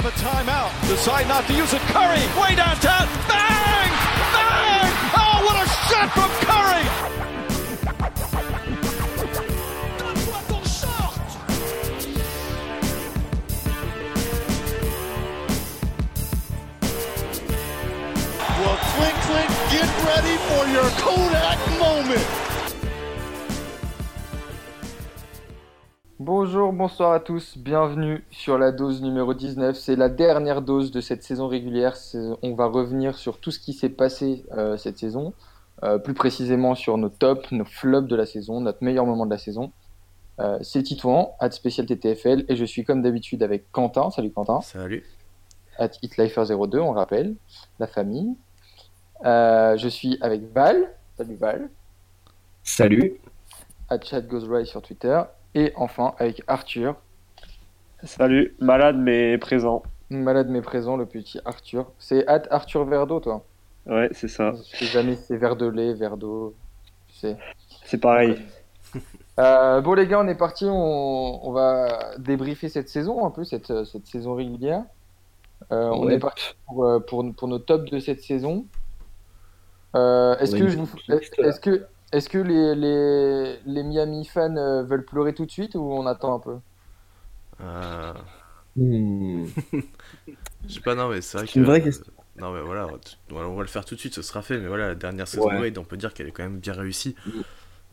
[0.00, 0.88] have a timeout.
[0.88, 1.80] Decide not to use it.
[1.92, 3.06] Curry, way downtown.
[3.28, 3.90] Bang!
[4.32, 4.92] Bang!
[5.12, 6.84] Oh, what a shot from Curry!
[18.60, 22.39] Well, Clink Clink, get ready for your Kodak moment.
[26.32, 29.76] Bonjour, bonsoir à tous, bienvenue sur la dose numéro 19.
[29.76, 31.96] C'est la dernière dose de cette saison régulière.
[32.42, 35.34] On va revenir sur tout ce qui s'est passé euh, cette saison,
[35.82, 39.32] euh, plus précisément sur nos tops, nos flops de la saison, notre meilleur moment de
[39.32, 39.72] la saison.
[40.38, 44.12] Euh, c'est Titouan, at Spécial TTFL, et je suis comme d'habitude avec Quentin.
[44.12, 44.60] Salut Quentin.
[44.60, 45.04] Salut.
[45.78, 47.34] At HitLifer02, on rappelle,
[47.80, 48.36] la famille.
[49.24, 50.94] Euh, je suis avec Val.
[51.18, 51.70] Salut Val.
[52.62, 53.20] Salut.
[53.88, 55.20] At Chat Goes Right sur Twitter.
[55.54, 56.96] Et enfin avec Arthur,
[58.04, 59.82] Salut, malade mais présent.
[60.08, 61.90] Malade mais présent, le petit Arthur.
[61.98, 63.44] C'est at Arthur Verdo, toi.
[63.86, 64.52] Ouais, c'est ça.
[64.72, 66.54] Je sais jamais si c'est verre de lait, verre d'eau.
[67.08, 67.36] Tu sais.
[67.84, 68.38] C'est pareil.
[69.38, 70.64] Euh, bon, les gars, on est parti.
[70.66, 74.82] On, on va débriefer cette saison, un peu, cette, cette saison régulière.
[75.72, 78.64] Euh, on est parti pour, euh, pour, pour nos tops de cette saison.
[79.94, 84.82] Euh, est-ce que, je vous- est-ce que, est-ce que les, les, les Miami fans euh,
[84.82, 86.56] veulent pleurer tout de suite ou on attend un peu
[87.62, 88.12] Euh,
[88.76, 89.46] Hmm.
[90.68, 91.58] je sais pas, non, mais c'est vrai C'est que.
[91.58, 92.04] une vraie question.
[92.38, 92.86] Non, mais voilà,
[93.32, 94.58] on va le faire tout de suite, ce sera fait.
[94.58, 95.56] Mais voilà, la dernière saison Ouais.
[95.56, 97.16] de Wade, on peut dire qu'elle est quand même bien réussie.
[97.26, 97.30] Mm.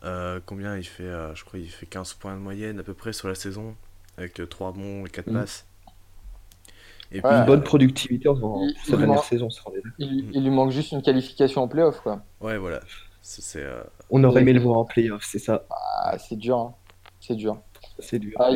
[0.05, 2.93] Euh, combien il fait euh, Je crois qu'il fait 15 points de moyenne à peu
[2.93, 3.75] près sur la saison,
[4.17, 5.33] avec 3 bons et 4 Mm.
[5.33, 5.65] passes.
[7.11, 7.21] Et Ouais.
[7.21, 9.49] puis, Une euh, bonne productivité en, Il- sa il dernière manque- saison,
[9.97, 12.21] il, il lui manque juste une qualification en playoff, quoi.
[12.41, 12.81] ouais, voilà.
[13.23, 13.41] C'est.
[13.41, 15.65] c'est, euh, On aurait aimé le voir en playoff, c'est ça.
[15.69, 16.73] Ah, c'est dur, hein.
[17.19, 17.57] C'est dur.
[17.99, 18.33] C'est dur.
[18.39, 18.49] Ah.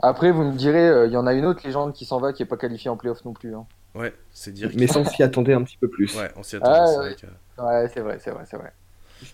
[0.00, 2.32] Après, vous me direz, euh, il y en a une autre légende qui s'en va
[2.32, 3.54] qui est pas qualifiée en playoff non plus.
[3.54, 3.66] hein.
[3.94, 4.70] Ouais, c'est dire.
[4.76, 6.16] Mais ça, on s'y attendait un petit peu plus.
[6.16, 6.78] Ouais, on s'y attendait.
[6.78, 7.04] Ah, c'est ouais.
[7.04, 8.72] vrai que- Ouais, c'est vrai, c'est vrai, c'est vrai.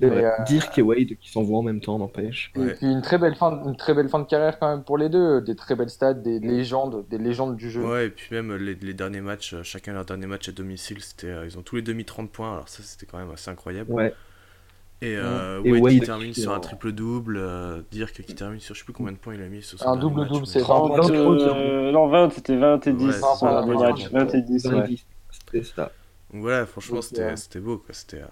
[0.01, 0.23] Vrai.
[0.25, 2.53] Euh, Dirk et Wade qui s'envoient en même temps, n'empêche.
[2.57, 2.75] Et Ouais.
[2.75, 5.09] puis une très belle fin, une très belle fin de carrière quand même pour les
[5.09, 7.83] deux, des très belles stats, des légendes, des légendes du jeu.
[7.87, 11.01] Ouais, et puis même les, les derniers matchs, euh, chacun leur dernier match à domicile,
[11.01, 13.49] c'était, euh, ils ont tous les demi 30 points, alors ça c'était quand même assez
[13.51, 13.91] incroyable.
[13.91, 14.13] Ouais.
[15.01, 18.75] Et, euh, Et Wade, Wade qui termine sur un triple-double, euh, Dirk qui termine sur
[18.75, 20.49] je sais plus combien de points il a mis sur son Un dernier double-double, match,
[20.49, 23.51] c'est mais- 30, 20, euh, non, 20, c'était 20 et 10 Ouais, sur c'est le
[23.53, 23.85] ça, dernier ouais.
[23.93, 24.11] match.
[24.11, 24.71] 20 et 10, ouais.
[24.73, 24.87] 20,
[25.31, 25.93] C'était ça.
[26.33, 28.23] Donc voilà, franchement c'était, beau quoi, c'était...
[28.23, 28.27] euh,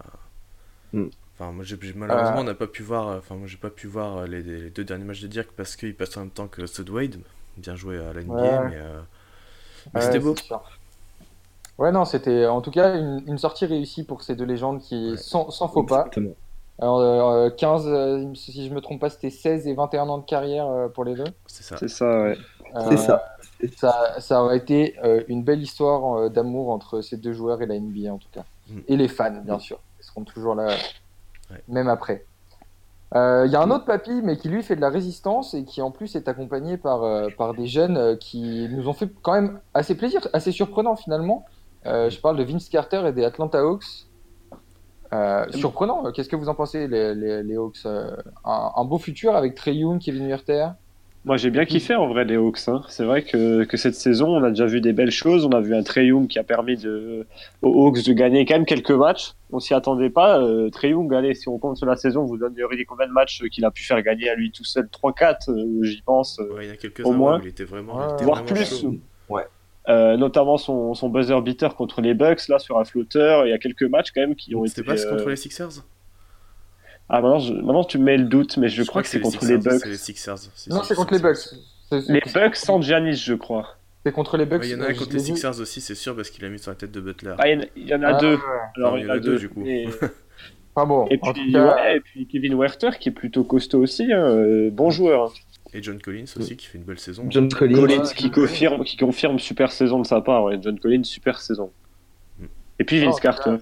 [0.93, 1.06] Mm.
[1.38, 3.71] Enfin moi j'ai, j'ai- malheureusement Euh, on n'a pas pu voir, enfin moi j'ai pas
[3.71, 6.47] pu voir les, les deux derniers matchs de Dirk parce qu'il passe en même temps
[6.47, 7.16] que Stud Wade,
[7.56, 8.69] bien joué à la NBA, Ouais.
[8.71, 9.00] mais, euh,
[9.94, 10.34] mais Ouais, c'était beau.
[11.78, 15.10] Ouais, non, c'était en tout cas une, une sortie réussie pour ces deux légendes qui,
[15.10, 15.16] Ouais.
[15.16, 15.98] sans, sans faux pas.
[16.06, 16.34] Exactement.
[16.79, 20.25] Alors, euh, 15, euh, si je me trompe pas, c'était 16 et 21 ans de
[20.25, 21.25] carrière euh, pour les deux.
[21.47, 21.77] C'est ça.
[21.79, 22.37] C'est ça, ouais.
[22.75, 23.23] Euh, C'est ça.
[23.77, 24.21] Ça.
[24.21, 27.79] Ça, aurait été euh, une belle histoire euh, d'amour entre ces deux joueurs et la
[27.79, 28.45] NBA en tout cas.
[28.69, 28.79] Mm.
[28.89, 29.79] Et les fans, bien sûr.
[30.01, 30.67] Ils seront toujours là,
[31.51, 31.63] Ouais.
[31.69, 32.25] même après.
[33.15, 35.65] Euh, Il y a un autre papy, mais qui lui fait de la résistance et
[35.65, 39.09] qui en plus est accompagné par, euh, par des jeunes euh, qui nous ont fait
[39.23, 41.45] quand même assez plaisir, assez surprenant finalement.
[41.87, 44.07] Euh, je parle de Vince Carter et des Atlanta Hawks.
[45.12, 48.99] Euh, surprenant, qu'est-ce que vous en pensez, les, les, les Hawks Euh, un, un beau
[48.99, 50.69] futur avec Trey Young, Kevin Huerter?
[51.25, 52.69] Moi, j'ai bien kiffé en vrai les Hawks.
[52.69, 52.83] hein.
[52.89, 55.45] C'est vrai que, que cette saison, on a déjà vu des belles choses.
[55.45, 57.27] On a vu un Trey Young qui a permis de,
[57.62, 59.33] aux Hawks de gagner quand même quelques matchs.
[59.50, 60.41] On s'y attendait pas.
[60.41, 63.43] Euh, Trey Young, allez, si on compte sur la saison, vous donneriez combien de matchs
[63.50, 64.87] qu'il a pu faire gagner à lui tout seul?
[64.87, 66.39] 3-4, euh, j'y pense.
[66.39, 67.39] euh, Ouais, il y en a quelques-uns Au moins.
[67.41, 68.81] où il était vraiment, Ouais, il était voire vraiment plus.
[68.81, 68.95] chaud.
[69.89, 73.47] Euh, notamment son, son buzzer beater contre les Bucks, là, sur un flotteur.
[73.47, 74.75] Il y a quelques matchs quand même qui ont été.
[74.75, 75.69] C'était pas contre euh, les Sixers?
[77.09, 79.21] Ah, maintenant, je- maintenant, tu me mets le doute, mais je, Je crois que c'est
[79.21, 79.81] contre Sixers, les Bucks.
[79.81, 80.39] C'est les Sixers.
[80.55, 81.39] Si, Non, c'est contre les Bucks.
[82.09, 83.77] Les Bucks sans Giannis, je crois.
[84.05, 84.63] c'est contre les Bucks.
[84.63, 85.21] Ouais, Il y en a un je contre les.
[85.21, 87.35] Sixers aussi, c'est sûr, parce qu'il a mis sur la tête de Butler.
[87.39, 88.39] Ah, il y en a- il y en a Ah, deux.
[88.77, 89.65] Alors, il y en a deux, du coup.
[90.75, 91.07] Pas bon.
[91.11, 94.19] Et puis, tout cas, ouais, et puis Kevin Werther qui est plutôt costaud aussi, hein,
[94.27, 95.27] euh, bon joueur.
[95.31, 95.33] hein.
[95.72, 97.25] Et John Collins aussi, qui fait une belle saison.
[97.28, 98.03] John Collins.
[98.16, 100.59] Qui confirme, qui confirme super saison de sa part, ouais.
[100.60, 101.71] John Collins super saison.
[102.39, 102.45] Mm.
[102.78, 103.57] Et puis Vince Oh, Carter,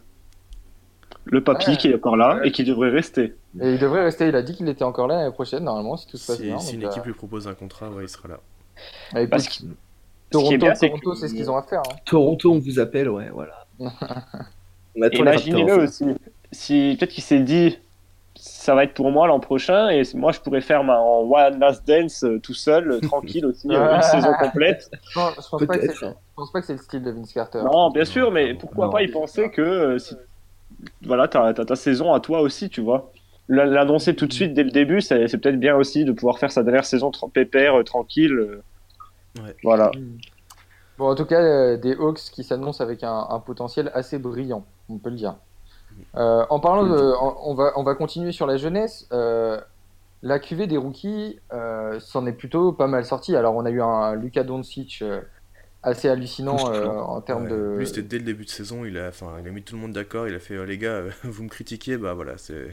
[1.24, 1.76] le papy Ouais.
[1.76, 2.48] qui est encore là Ouais.
[2.48, 3.34] et qui devrait rester.
[3.60, 4.28] et il devrait rester.
[4.28, 6.42] Il a dit qu'il était encore là l'année prochaine, normalement, si tout se passe Si,
[6.44, 6.58] bien.
[6.58, 8.40] si une équipe lui propose un contrat, ouais, il sera là.
[9.14, 9.64] euh, écoute, Parce que-
[10.30, 10.66] Toronto,
[11.14, 11.80] c'est ce qu'ils ont à faire.
[11.88, 11.96] hein.
[12.04, 13.66] Toronto, on vous appelle, ouais, voilà.
[14.96, 16.04] Imaginez-le aussi.
[16.52, 17.78] Si peut-être qu'il s'est dit,
[18.36, 21.58] ça va être pour moi l'an prochain et moi je pourrais faire ma en one
[21.60, 24.90] last dance euh, tout seul, euh, tranquille aussi, euh, une saison complète.
[25.16, 27.62] Non, je pense pas que je pense pas que c'est le style de Vince Carter.
[27.64, 28.92] Non, bien sûr, mais pourquoi Non.
[28.92, 30.16] pas y penser que euh, si
[31.02, 33.12] voilà, t'as as ta saison à toi aussi, tu vois.
[33.48, 36.62] L'annoncer tout de suite dès le début, c'est peut-être bien aussi de pouvoir faire sa
[36.62, 38.32] dernière saison tra- pépère, euh, tranquille.
[38.32, 38.62] euh,
[39.42, 39.54] Ouais.
[39.64, 39.90] Voilà.
[40.96, 44.64] Bon, en tout cas, euh, des Hawks qui s'annoncent avec un, un potentiel assez brillant,
[44.88, 45.34] on peut le dire.
[46.17, 49.06] Euh, en parlant de, on, on va, on va continuer sur la jeunesse.
[49.12, 49.61] Euh,
[50.23, 53.37] la QV des rookies euh, s'en est plutôt pas mal sorti.
[53.37, 55.02] Alors, on a eu un Luka Doncic
[55.82, 57.76] assez hallucinant euh, en termes Ouais, de.
[57.79, 59.82] Lui, c'était dès le début de saison, il a, enfin, il a mis tout le
[59.82, 62.69] monde d'accord, il a fait, euh, les gars, vous me critiquez, bah voilà, c'est...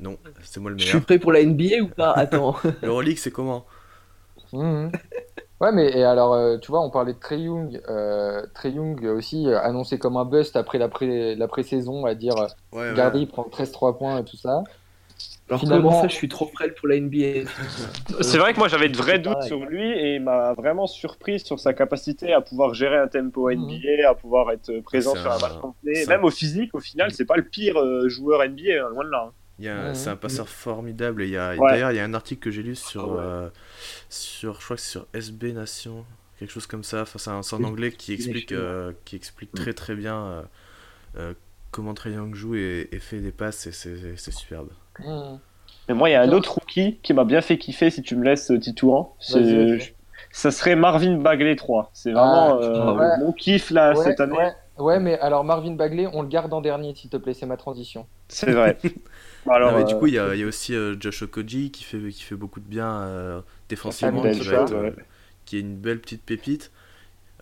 [0.00, 1.04] Non, c'est moi le Je suis meilleur.
[1.04, 2.12] prêt pour la NBA ou pas?
[2.12, 2.56] Attends.
[2.82, 3.64] L'Euroleague, c'est comment?
[4.52, 4.90] Mhm.
[5.60, 7.80] Ouais, mais et alors, euh, tu vois, on parlait de Trey Young.
[7.88, 12.14] Euh, Trey Young aussi euh, annoncé comme un bust après la pré- la pré-saison, à
[12.14, 12.34] dire
[12.72, 14.62] Ouais, regardez, il prend 13-3 points et tout ça.
[15.48, 17.48] Alors Finalement- comment ça, je suis trop frêle pour la NBA
[18.20, 19.48] C'est vrai que moi j'avais de vrais doutes pareil.
[19.48, 23.50] sur lui et il m'a vraiment surpris sur sa capacité à pouvoir gérer un tempo
[23.50, 23.62] Mhm.
[23.64, 26.04] NBA, à pouvoir être présent sur un match complet.
[26.06, 27.76] Même au physique, au final, c'est pas le pire
[28.08, 29.24] joueur NBA, hein, loin de là.
[29.28, 29.32] hein.
[29.58, 29.94] Il y a un-.
[29.94, 31.70] C'est un passeur formidable et il y a Ouais.
[31.70, 33.20] d'ailleurs il y a un article que j'ai lu sur Ah ouais.
[33.20, 33.48] euh,
[34.08, 36.04] sur je crois que c'est sur SB Nation
[36.38, 39.52] quelque chose comme ça enfin c'est un- c'est en anglais qui explique euh, qui explique
[39.52, 40.42] très très bien euh,
[41.16, 41.34] euh,
[41.72, 44.68] comment Trae Young joue et, et fait des passes et c'est c'est superbe.
[45.88, 48.14] Mais moi, il y a un autre rookie qui m'a bien fait kiffer, si tu
[48.14, 49.14] me laisses, Titouan.
[49.32, 49.94] Vas-y.
[50.30, 51.90] Ça serait Marvin Bagley 3.
[51.94, 53.18] C'est vraiment Ah, euh, ouais.
[53.24, 54.36] mon kiff là Ouais, cette année.
[54.36, 57.46] ouais, ouais, mais alors Marvin Bagley, on le garde en dernier, s'il te plaît, c'est
[57.46, 58.06] ma transition.
[58.28, 58.76] C'est vrai.
[59.50, 61.22] Alors, Non, mais du euh, coup il y a, il y a aussi euh, Josh
[61.22, 64.82] Okoji qui fait qui fait beaucoup de bien euh, défensivement qui, va chose, être, euh,
[64.90, 64.94] ouais.
[65.44, 66.70] qui est une belle petite pépite.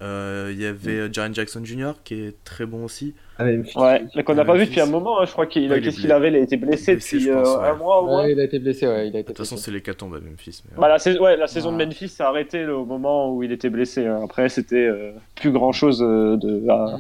[0.03, 1.93] Euh, Il y avait Jaren Jackson Jr.
[2.05, 3.15] qui est très bon aussi.
[3.39, 3.45] Ah.
[3.47, 5.21] Ouais, qu'on n'a pas vu depuis un moment.
[5.21, 5.25] hein.
[5.25, 6.11] Je crois qu'il Ouais, qu'il blessé.
[6.11, 8.25] avait Il a été blessé Blessé, depuis pense, euh, un mois au moins.
[8.25, 10.21] Ouais, il a été blessé, ouais, il a été De toute façon c'est l'hécatombe à
[10.21, 10.63] Memphis.
[10.71, 11.83] mais, Bah, la, saison, ouais, la saison de.
[11.83, 14.07] Memphis s'est arrêtée là, au moment où il était blessé.
[14.07, 14.21] hein.
[14.23, 16.99] Après, c'était euh, plus grand chose de, à,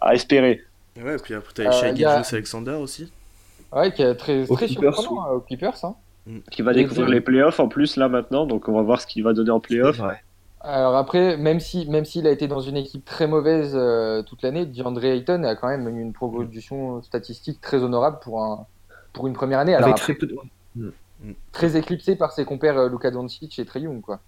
[0.00, 0.62] à espérer.
[1.04, 3.12] Ouais, et puis après t'as Euh, Shai il y a- Alexander aussi.
[3.72, 5.84] Ouais, qui est très, très Clippers, surprenant euh, aux Clippers.
[5.84, 5.94] Hein.
[6.50, 8.46] Qui va Et découvrir les playoffs en plus là maintenant.
[8.46, 10.00] Donc on va voir ce qu'il va donner en playoffs.
[10.00, 10.20] Ouais.
[10.60, 14.42] Alors après, même si même s'il a été dans une équipe très mauvaise euh, toute
[14.42, 18.66] l'année, DeAndre Ayton a quand même eu une progression statistique très honorable pour un
[19.12, 19.74] pour une première année.
[19.74, 20.92] Alors Avec après, très peu de...
[21.52, 24.20] très éclipsé par ses compères euh, Luka Doncic et Trae Young, quoi.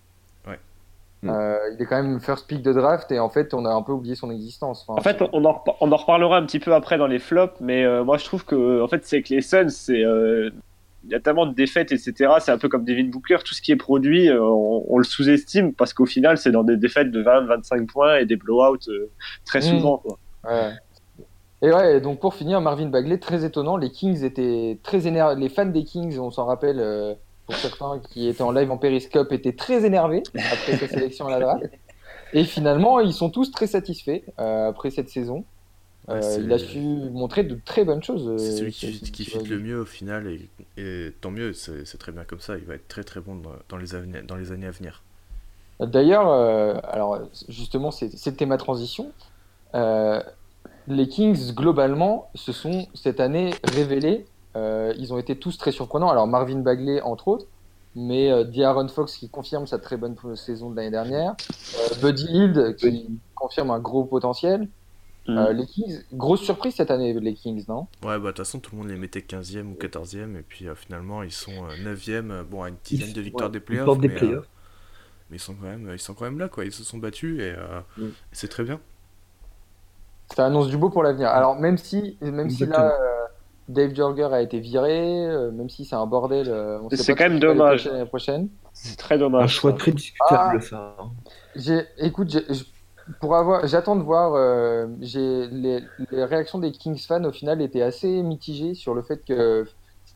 [1.23, 1.29] Ouais.
[1.31, 3.83] Euh, il est quand même first pick de draft et en fait on a un
[3.83, 4.87] peu oublié son existence.
[4.89, 7.19] Enfin, En fait, on en, repa- on en reparlera un petit peu après dans les
[7.19, 10.49] flops, mais euh, moi je trouve que en fait, c'est que les Suns, c'est euh,
[11.05, 12.15] il y a tellement de défaites, etc.
[12.41, 15.05] C'est un peu comme Devin Booker, tout ce qui est produit, euh, on, on le
[15.05, 19.11] sous-estime parce qu'au final, c'est dans des défaites de 20-25 points et des blowouts euh,
[19.45, 19.63] très Mm.
[19.63, 19.99] souvent.
[19.99, 20.19] Quoi.
[20.49, 20.73] Ouais.
[21.63, 23.77] Et ouais, donc pour finir, Marvin Bagley, très étonnant.
[23.77, 25.39] Les Kings étaient très énervés.
[25.39, 27.13] Les fans des Kings, on s'en rappelle, euh,
[27.51, 31.31] pour certains qui étaient en live en Periscope, étaient très énervés après sa sélection à
[31.31, 31.65] la draft.
[32.33, 35.45] Et finalement, ils sont tous très satisfaits euh, après cette saison.
[36.09, 38.27] Euh, il a su montrer de très bonnes choses.
[38.29, 41.99] euh, C'est celui ce- qui, fit le mieux au final et, et tant mieux, c'est
[41.99, 42.57] très bien comme ça.
[42.57, 45.03] Il va être très très bon dans, les, dans les années à venir.
[45.81, 47.19] D'ailleurs, euh, alors
[47.49, 49.13] justement, c'était ma transition.
[50.89, 54.27] Les Kings, globalement, se sont cette année révélés.
[54.57, 56.11] Euh, ils ont été tous très surprenants.
[56.11, 57.47] Alors Marvin Bagley, entre autres,
[57.95, 61.35] mais euh, De'Aaron Fox qui confirme sa très bonne saison de l'année dernière.
[61.77, 64.69] Euh, Buddy Hield qui confirme un gros potentiel.
[65.29, 65.39] Mm.
[65.39, 67.87] Euh, les Kings, grosse surprise cette année, les Kings, non?
[68.03, 70.67] Ouais, bah de toute façon, tout le monde les mettait 15e ou 14e et puis
[70.67, 73.59] euh, finalement, ils sont euh, 9e, euh, bon, à une dizaine de victoires Ouais, des
[73.59, 73.99] ils playoffs.
[73.99, 74.49] des mais, euh, playoffs.
[75.31, 76.65] mais ils sont, quand même, ils sont quand même là, quoi.
[76.65, 78.09] Ils se sont battus et euh, Mm.
[78.33, 78.81] c'est très bien.
[80.35, 81.29] Ça annonce du beau pour l'avenir.
[81.29, 83.20] Alors même si, même si là, euh,
[83.71, 87.39] Dave Jorger a été viré, euh, même si c'est un bordel, euh, C'est quand même
[87.39, 87.87] dommage.
[87.87, 88.49] L'année prochaine.
[88.73, 89.55] C'est très Un dommage.
[89.55, 89.77] choix ça.
[89.79, 90.61] très discutable, Ah.
[90.61, 90.97] ça.
[91.01, 91.11] hein.
[91.57, 92.47] J'ai, écoute, j'ai-
[93.21, 94.35] pour avoir, j'attends de voir.
[94.35, 99.03] euh, j'ai les, les réactions des Kings fans au final étaient assez mitigées sur le
[99.03, 99.67] fait que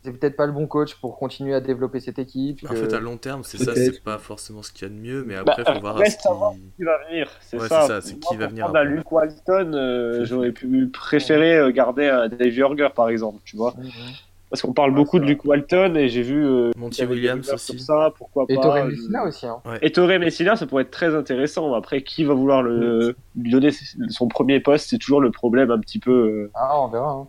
[0.05, 2.61] c'était peut-être pas le bon coach pour continuer à développer cette équipe.
[2.65, 4.95] En que- fait, à long terme, c'est ça, c'est pas forcément ce qu'il y a
[4.95, 7.31] de mieux, mais Bah, après, faut voir reste à voir qui- qui va venir.
[7.41, 7.87] C'est Ouais, ça.
[8.03, 8.85] c'est c'est qui va venir après.
[8.85, 13.75] Luke Walton, euh, j'aurais pu préférer euh, garder un Dave Jorger, par exemple, tu vois.
[14.51, 17.73] Parce qu'on parle beaucoup de Luke Walton et j'ai vu euh, Monty Williams aussi.
[17.73, 18.77] sur ça, pourquoi Et pas.
[18.83, 19.47] Euh, Messina aussi.
[19.47, 19.57] Hein.
[19.83, 21.73] Et Torrey Messina, ça pourrait être très intéressant.
[21.75, 23.71] Après, qui va vouloir le, lui donner
[24.11, 26.13] son premier poste C'est toujours le problème un petit peu.
[26.13, 27.11] euh, Ah, on verra.
[27.11, 27.27] hein.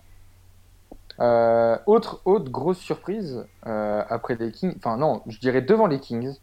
[1.20, 4.74] Euh, autre, autre grosse surprise euh, après les Kings.
[4.78, 6.36] Enfin, non, je dirais devant les Kings.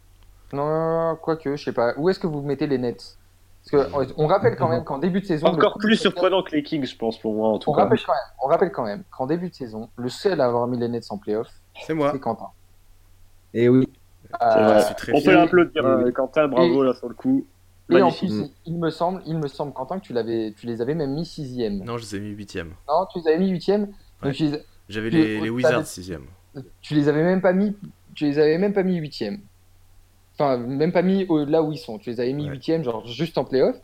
[0.51, 1.93] Non, quoique, je sais pas.
[1.97, 3.17] Où est-ce que vous mettez les Nets?
[3.71, 5.47] Parce que on- rappelle quand même qu'en début de saison.
[5.47, 7.83] Encore plus surprenant que les Kings, je pense, pour moi, en tout On cas.
[7.83, 10.67] rappelle quand même, on rappelle quand même qu'en début de saison, le seul à avoir
[10.67, 11.47] mis les Nets en playoff,
[11.81, 12.09] C'est moi.
[12.11, 12.49] c'est Quentin.
[13.53, 13.87] Et oui.
[14.25, 14.81] C'est Euh,
[15.13, 17.45] On peut l'applaudir, euh, Quentin, bravo là sur le coup.
[17.89, 20.81] Et en plus, il, me semble, il me semble, Quentin, que tu l'avais, tu les
[20.81, 21.79] avais même mis sixième.
[21.79, 22.69] Non, Non, je les ai mis 8e.
[23.11, 23.89] tu les avais mis huitième.
[24.25, 24.61] Ouais.
[24.89, 26.21] J'avais les, Wizards 6e.
[26.81, 27.75] tu les avais même pas mis,
[28.15, 29.39] tu les avais même pas mis huitième.
[30.33, 31.99] Enfin, même pas mis au- là où ils sont.
[31.99, 32.51] Tu les avais mis Ouais.
[32.51, 33.75] huitième, genre juste en playoff.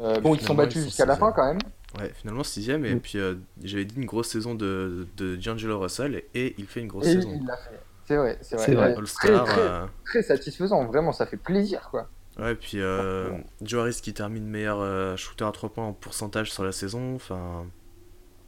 [0.00, 1.58] Euh, bon, ils se sont battus jusqu'à la fin quand même.
[1.98, 3.00] Ouais, finalement sixième, et Mm.
[3.00, 3.34] puis euh,
[3.64, 7.06] j'avais dit une grosse saison de, de D'Angelo Russell, et, et il fait une grosse
[7.06, 7.30] Et saison.
[7.34, 7.80] il l'a fait.
[8.04, 8.94] C'est vrai, c'est vrai.
[8.94, 12.08] Très, très, euh, très satisfaisant, vraiment, ça fait plaisir quoi.
[12.38, 13.30] ouais, puis euh,
[13.62, 17.14] Joe Harris qui termine meilleur euh, shooter à 3 points en pourcentage sur la saison,
[17.16, 17.64] enfin,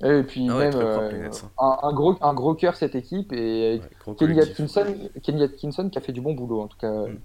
[0.02, 3.80] Et puis Ah ouais, même euh, un, un gros, un gros cœur cette équipe et
[4.06, 4.40] ouais, Kenny.
[4.40, 4.86] Atkinson,
[5.22, 7.18] Kenny Atkinson qui a fait du bon boulot en tout cas Mm.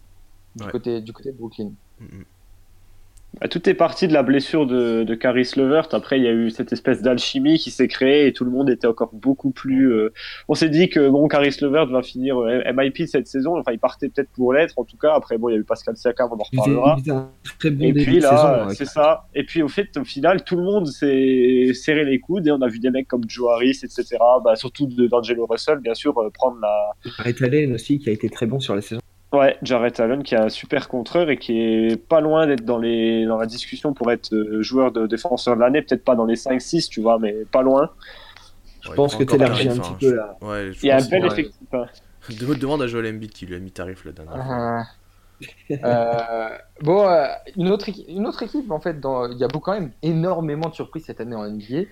[0.56, 0.72] du, Ouais.
[0.72, 1.72] côté, du côté de Brooklyn.
[2.00, 2.26] Mm, mm.
[3.42, 5.90] Bah, tout est parti de la blessure de, de Caris Levert.
[5.92, 8.70] Après, il y a eu cette espèce d'alchimie qui s'est créée et tout le monde
[8.70, 9.92] était encore beaucoup plus.
[9.92, 10.14] euh,
[10.48, 13.58] On s'est dit que bon, Caris Levert va finir euh, MIP cette saison.
[13.60, 14.74] Enfin, il partait peut-être pour l'être.
[14.78, 16.98] En tout cas, après, bon, il y a eu Pascal Siakam, on en reparlera.
[17.60, 19.26] très bon Et puis là, hein, c'est ça.
[19.36, 22.62] Et puis au fait, au final, tout le monde s'est serré les coudes et on
[22.62, 24.18] a vu des mecs comme Joe Harris, etc.
[24.44, 26.92] Bah, surtout de d'Angelo Russell, bien sûr, euh, prendre la.
[27.18, 29.02] Barrett Allen aussi, qui a été très bon sur la saison.
[29.34, 32.78] Ouais, Jarrett Allen qui est un super contreur et qui est pas loin d'être dans
[32.78, 36.26] les dans la discussion pour être euh, joueur de défenseur de l'année, peut-être pas dans
[36.26, 37.90] les 5-6, tu vois, mais pas loin.
[38.82, 40.38] Je Ouais, pense que t'élargis un petit peu je- là.
[40.42, 41.68] Ouais, je Il y a un bel effectif.
[41.74, 41.86] hein.
[42.30, 44.56] De- Demande à Joel Embiid qui lui a mis tarif la dernière fois.
[45.72, 47.28] Euh, euh, bon, euh,
[47.58, 49.92] une, autre équipe, une autre équipe, en fait, dans, il y a beaucoup, quand même
[50.02, 51.84] énormément de surprises cette année en NBA.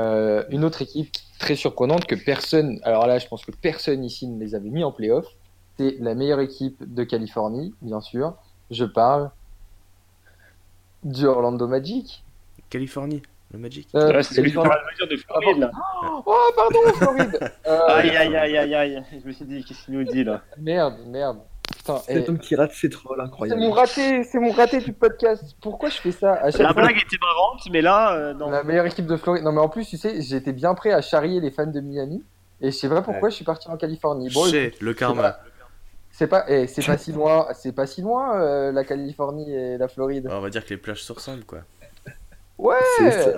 [0.00, 4.26] Euh, une autre équipe très surprenante que personne, alors là, je pense que personne ici
[4.28, 5.26] ne les avait mis en playoff.
[5.78, 8.34] C'est la meilleure équipe de Californie, bien sûr.
[8.70, 9.30] Je parle
[11.04, 12.24] du Orlando Magic.
[12.70, 13.88] Californie, le Magic.
[13.94, 14.70] Euh, Ouais, c'est Californie-
[15.08, 15.70] de Floride, là.
[16.26, 17.38] Oh, pardon, Floride.
[17.66, 19.02] Euh, Aïe, aïe, aïe, aïe, aïe.
[19.22, 21.38] Je me suis dit, qu'est-ce qu'il nous dit là Merde, merde.
[21.76, 23.60] Putain, eh, Cet homme qui rate ses trolls, c'est incroyable.
[23.60, 25.54] mon raté, c'est mon raté du podcast.
[25.60, 28.50] Pourquoi je fais ça à chaque La fois blague était marrante, mais là, euh, non.
[28.50, 29.44] La meilleure équipe de Floride.
[29.44, 32.24] Non, mais en plus, tu sais, j'étais bien prêt à charrier les fans de Miami.
[32.60, 34.30] Et je sais pas pourquoi je suis parti en Californie.
[34.34, 35.36] Bon, écoute, le c'est karma.
[36.18, 39.78] C'est pas, eh, c'est pas si loin, c'est pas si loin euh, la Californie et
[39.78, 40.28] la Floride.
[40.28, 41.62] Ah, on va dire que les plages se ressemblent, quoi.
[42.58, 42.74] Ouais.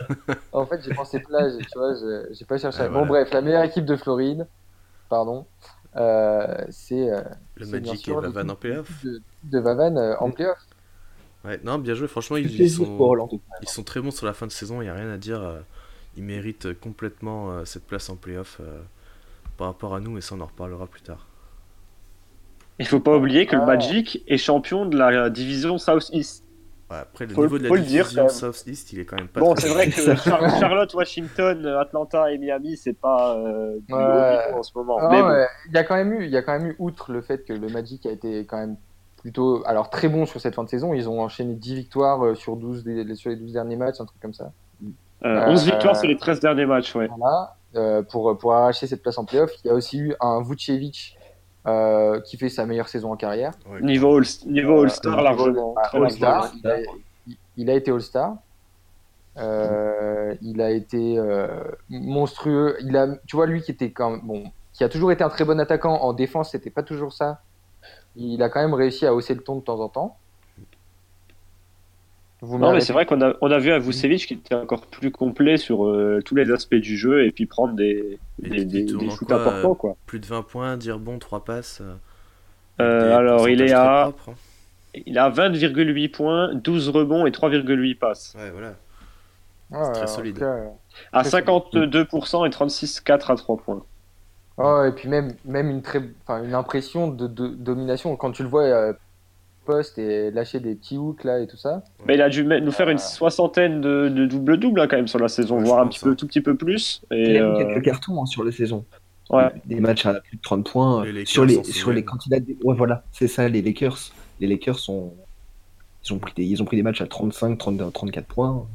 [0.52, 2.88] En fait, j'ai pensé plage, tu vois, je- j'ai pas cherché.
[2.88, 3.06] Bon, voilà.
[3.06, 4.48] bref, la meilleure équipe de Floride,
[5.08, 5.46] pardon,
[5.96, 7.22] euh, c'est euh,
[7.56, 8.90] Le Magic et Vavan en playoff.
[9.04, 10.58] de, de Vavan euh, en playoff.
[11.44, 13.12] Ouais, non, bien joué, franchement, ils, sont...
[13.62, 15.42] Ils sont très bons sur la fin de saison, il n'y a rien à dire.
[16.16, 18.80] Ils méritent complètement euh, cette place en playoff euh,
[19.58, 21.26] par rapport à nous, et ça on en reparlera plus tard.
[22.80, 23.66] Il faut pas oublier que le Ah.
[23.66, 26.44] Magic est champion de la division South-East.
[26.90, 28.28] Ouais, après, le Faut- niveau de la division.
[28.28, 30.16] South-East, il est quand même pas Bon, c'est vrai que Char-
[30.60, 34.00] Charlotte, Washington, Atlanta et Miami, c'est pas euh, du Ouais.
[34.02, 34.98] haut niveau en ce moment.
[35.08, 35.28] Mais bon.
[35.28, 37.20] ouais, Il y a quand même eu, il y a quand même eu, outre le
[37.22, 38.76] fait que le Magic a été quand même
[39.18, 42.34] plutôt, alors très bon sur cette fin de saison, ils ont enchaîné 10 victoires euh,
[42.34, 44.50] sur 12 des- sur les 12 derniers matchs, un truc comme ça.
[45.24, 47.08] Euh, 11 Euh, victoires sur les 13 derniers matchs, ouais.
[47.16, 49.52] Voilà, euh, pour, pour arracher cette place en playoff.
[49.62, 51.18] Il y a aussi eu un Vucevic
[51.66, 53.52] euh, qui fait sa meilleure saison en carrière.
[53.70, 55.74] Ouais, Niveau All- niveau Euh, All-Star, largement.
[55.76, 56.60] Ah, très All-Star, largement.
[56.64, 56.78] il, a,
[57.26, 58.36] il- il a été All-Star.
[59.38, 62.76] Euh, il a été euh, monstrueux.
[62.82, 65.28] Il a, tu vois, lui qui était quand même, bon, qui a toujours été un
[65.28, 67.40] très bon attaquant en défense, c'était pas toujours ça.
[68.16, 70.16] Il a quand même réussi à hausser le ton de temps en temps.
[72.42, 74.86] Vous Non, mais c'est vrai qu'on a, on a vu un Vucevic qui était encore
[74.86, 78.86] plus complet sur euh, tous les aspects du jeu et puis prendre des, des, des,
[78.86, 79.96] tourne des en shoots quoi, importants, quoi.
[80.06, 81.80] Plus de 20 points, dire bon, 3 passes.
[81.82, 81.94] euh,
[82.80, 84.34] Euh, alors, il est à, propres, hein.
[85.06, 88.34] il a 20,8 points, 12 rebonds et 3,8 passes.
[88.38, 88.74] Ouais, voilà.
[89.70, 90.38] Ouais, très solide.
[91.12, 93.84] À Très 52% et 36,4 à 3 points.
[94.56, 98.42] Oh, et puis même, même une, très, enfin, une impression de, de domination quand tu
[98.42, 98.92] le vois euh,
[99.70, 101.82] poste et lâcher des petits hooks là et tout ça.
[102.06, 105.18] Mais il a dû nous faire une soixantaine de, de double-double hein, quand même sur
[105.18, 106.14] la saison, Ouais, voire un petit peu, hein.
[106.14, 107.02] tout petit peu plus.
[107.10, 108.84] Il Et, a mis euh, quelques cartons hein, sur la saison.
[109.30, 109.48] Ouais.
[109.66, 111.04] Des matchs à plus de 30 points.
[111.04, 112.40] Les sur les, sur les candidats.
[112.40, 113.96] des- Ouais, voilà, c'est ça, les Lakers.
[114.40, 115.12] Les Lakers sont.
[116.04, 118.66] Ils ont pris des, ils ont pris des matchs à 35, 30, 34 points.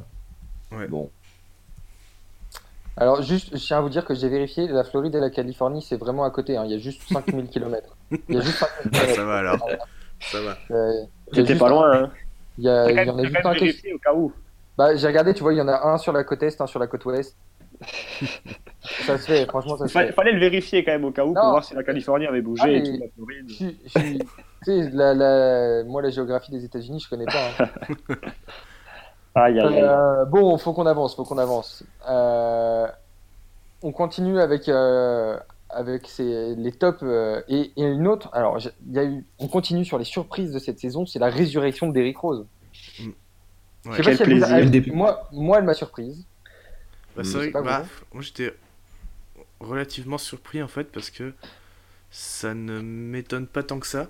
[0.71, 0.87] Ouais.
[0.87, 1.09] Bon.
[2.97, 5.81] Alors, juste, je tiens à vous dire que j'ai vérifié, la Floride et la Californie,
[5.81, 6.55] c'est vraiment à côté.
[6.55, 6.63] hein.
[6.65, 7.97] Il y a juste 5000 km.
[8.29, 9.15] Il y a juste 5000 Ah, km.
[9.15, 9.67] ça va alors.
[10.19, 10.57] Ça va.
[10.71, 10.91] Euh,
[11.31, 12.11] il T'étais pas loin, hein.
[12.57, 13.93] Il y, a- il en a juste un qui.
[13.93, 14.31] au cas où.
[14.77, 16.67] Bah, j'ai regardé, tu vois, il y en a un sur la côte est, un
[16.67, 17.35] sur la côte ouest.
[19.05, 20.13] ça se fait, franchement, ça se Fa- fait.
[20.13, 21.41] fallait le vérifier quand même au cas où Non.
[21.41, 23.45] pour voir si la Californie avait bougé Ah, et mais- tout, la Floride.
[23.49, 24.25] Je suis- je suis- tu
[24.63, 27.49] sais, la, la- moi, la géographie des États-Unis, je connais pas.
[27.59, 27.67] hein.
[29.37, 29.81] Aïe, aïe, aïe.
[29.83, 31.83] Euh, bon, faut qu'on avance, faut qu'on avance.
[32.09, 32.87] Euh,
[33.83, 35.37] on continue avec euh,
[35.69, 38.29] avec les tops euh, et, et une autre.
[38.33, 39.25] Alors, y a eu.
[39.39, 41.05] On continue sur les surprises de cette saison.
[41.05, 42.45] C'est la résurrection de Derrick Rose.
[43.85, 43.97] Ouais.
[43.97, 44.55] Je sais pas Quel si elle plaisir.
[44.57, 46.25] elle- moi, moi, elle m'a surprise.
[47.15, 47.89] Bah, Je c'est vrai que bah, vous.
[48.13, 48.53] moi j'étais
[49.59, 51.33] relativement surpris en fait parce que
[52.11, 54.09] ça ne m'étonne pas tant que ça,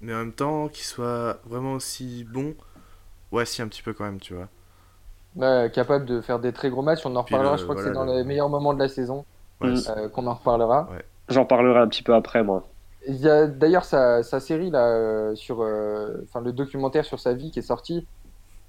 [0.00, 2.54] mais en même temps qu'il soit vraiment aussi bon,
[3.32, 4.48] ouais si un petit peu quand même tu vois.
[5.36, 7.04] Ouais, capable de faire des très gros matchs.
[7.04, 7.52] On en reparlera.
[7.52, 9.24] le- je crois voilà, que c'est dans le- les meilleurs moments de la saison
[9.60, 9.80] Ouais, Mm.
[9.96, 10.88] euh, qu'on en reparlera.
[11.28, 12.64] J'en parlerai un petit peu après, moi.
[13.06, 17.20] Il y a d'ailleurs sa, sa série là euh, sur, euh, enfin le documentaire sur
[17.20, 18.06] sa vie qui est sorti.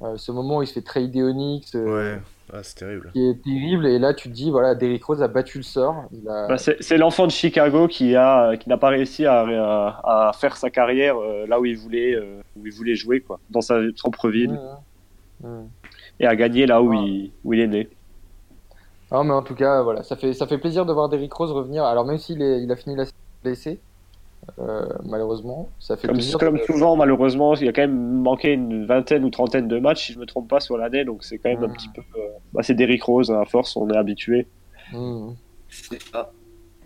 [0.02, 2.22] Euh, ce moment où il se fait trader Onyx, euh, ouais.
[2.54, 3.12] Ah, c'est terrible.
[3.14, 3.88] qui est terrible.
[3.88, 6.04] Et là, tu te dis voilà, Derrick Rose a battu le sort.
[6.12, 6.48] Il a...
[6.50, 10.34] Bah, c'est c'est l'enfant de Chicago qui a qui n'a pas réussi à, à, à
[10.34, 13.62] faire sa carrière euh, là où il voulait euh, où il voulait jouer quoi, dans
[13.62, 14.60] sa propre ville
[15.42, 15.50] Mhm.
[15.50, 15.68] Mhm.
[16.20, 16.96] et à gagner là où Ah.
[16.98, 17.90] il où il est né.
[19.12, 21.52] Non, mais en tout cas, voilà, ça fait, ça fait plaisir de voir Derrick Rose
[21.52, 21.84] revenir.
[21.86, 23.80] Alors, même s'il est, il a fini la saison blessé,
[24.60, 26.40] euh, malheureusement, ça fait Comme, plaisir.
[26.40, 30.08] comme de- souvent malheureusement, il a quand même manqué une vingtaine ou trentaine de matchs
[30.08, 31.74] si je me trompe pas sur l'année, donc c'est quand même un Mhm.
[31.74, 32.02] petit peu.
[32.18, 34.48] euh, bah, c'est Derrick Rose hein, à force, on est habitué.
[35.70, 36.32] C'est ça.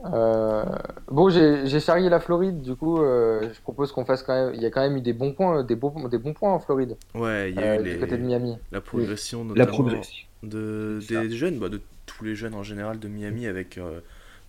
[0.05, 0.63] Euh,
[1.09, 4.53] Bon, j'ai charrié la Floride, du coup, euh, je propose qu'on fasse quand même.
[4.55, 6.59] Il y a quand même eu des bons points, des bons, des bons points en
[6.59, 7.93] Floride, Ouais, il y a euh, eu les...
[7.93, 8.57] du côté de Miami.
[8.71, 10.27] la progression, La notamment progression.
[10.43, 11.00] De...
[11.08, 14.00] Des jeunes, bah, de tous les jeunes en général de Miami, avec euh,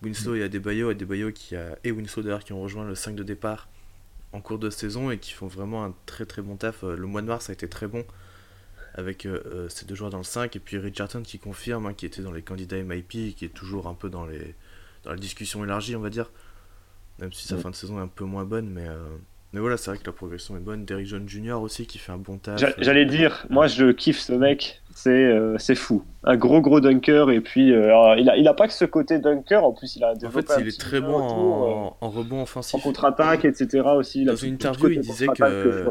[0.02, 1.78] Winslow et Adebayo, Adebayo qui a...
[1.84, 3.68] et Winslow d'ailleurs qui ont rejoint le 5 de départ
[4.32, 6.84] en cours de saison et qui font vraiment un très très bon taf.
[6.84, 8.04] Euh, Le mois de mars a été très bon
[8.94, 11.94] avec euh, euh, ces deux joueurs dans le 5 et puis Richardson qui confirme, hein,
[11.94, 14.54] qui était dans les candidats MIP et qui est toujours un peu dans les
[15.04, 16.30] dans la discussion élargie, on va dire.
[17.20, 17.60] Même si sa Mm.
[17.60, 19.16] fin de saison est un peu moins bonne, mais, euh,
[19.52, 20.84] mais voilà, c'est vrai que la progression est bonne.
[20.84, 21.54] Derrick John Jr.
[21.60, 22.58] aussi qui fait un bon taf.
[22.58, 26.04] J'a- J'allais dire, moi je kiffe ce mec, c'est euh, fou.
[26.24, 28.84] Un gros gros dunker et puis euh, alors, il a il a pas que ce
[28.84, 31.64] côté dunker, en plus il a En développé fait, un il est très bon autour,
[31.64, 32.82] euh, en, en rebond en offensif.
[32.82, 33.80] contre-attaque, etc.
[33.96, 34.24] aussi.
[34.24, 35.84] Dans a une interview, il disait que-.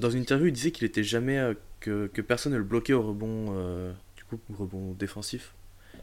[0.00, 1.40] Dans une interview, il disait qu'il était jamais
[1.80, 3.46] que, que personne ne le bloquait au rebond,
[4.16, 5.54] du coup, rebond défensif.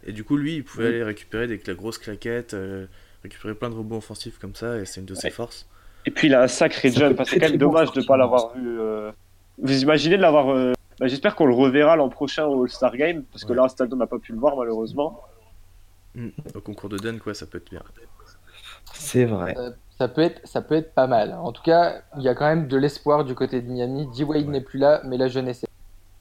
[0.06, 0.90] Et du coup, lui, il pouvait Oui.
[0.92, 2.86] aller récupérer des la grosse claquette, euh,
[3.24, 5.68] récupérer plein de rebonds offensifs comme ça, et c'est une de ses forces.
[6.06, 7.22] Et puis il a un sacré Ça jump.
[7.26, 8.80] C'est quand même dommage de ne pas l'avoir vu.
[8.80, 9.12] euh,
[9.62, 10.50] Vous imaginez de l'avoir.
[10.50, 13.58] euh, bah, J'espère qu'on le reverra l'an prochain au All-Star Game, parce que Ouais.
[13.58, 15.22] là, Staldo n'a pas pu le voir malheureusement.
[16.16, 16.30] Mm.
[16.56, 17.84] Au concours de dunk, quoi, ça peut être bien.
[18.94, 19.56] C'est vrai.
[19.58, 21.34] Euh, ça peut être, ça peut être pas mal.
[21.34, 24.08] En tout cas, il y a quand même de l'espoir du côté de Miami.
[24.18, 24.24] D.
[24.24, 24.52] Wade Ouais.
[24.52, 25.68] n'est plus là, mais la jeunesse est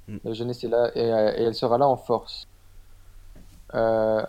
[0.09, 0.17] Mm.
[0.25, 2.49] La jeunesse est là et, et elle sera là en force.
[3.75, 4.23] Euh,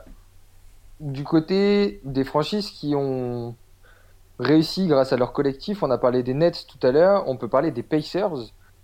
[1.00, 3.56] du côté des franchises qui ont
[4.40, 7.50] réussi grâce à leur collectif, on a parlé des Nets tout à l'heure, on peut
[7.50, 8.32] parler des Pacers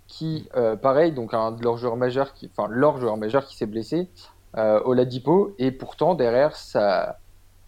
[0.07, 3.55] qui, euh, pareil, donc un de leurs joueurs majeurs, qui, enfin leur joueur majeur qui
[3.57, 4.09] s'est blessé,
[4.57, 7.19] euh, Oladipo, et pourtant derrière ça,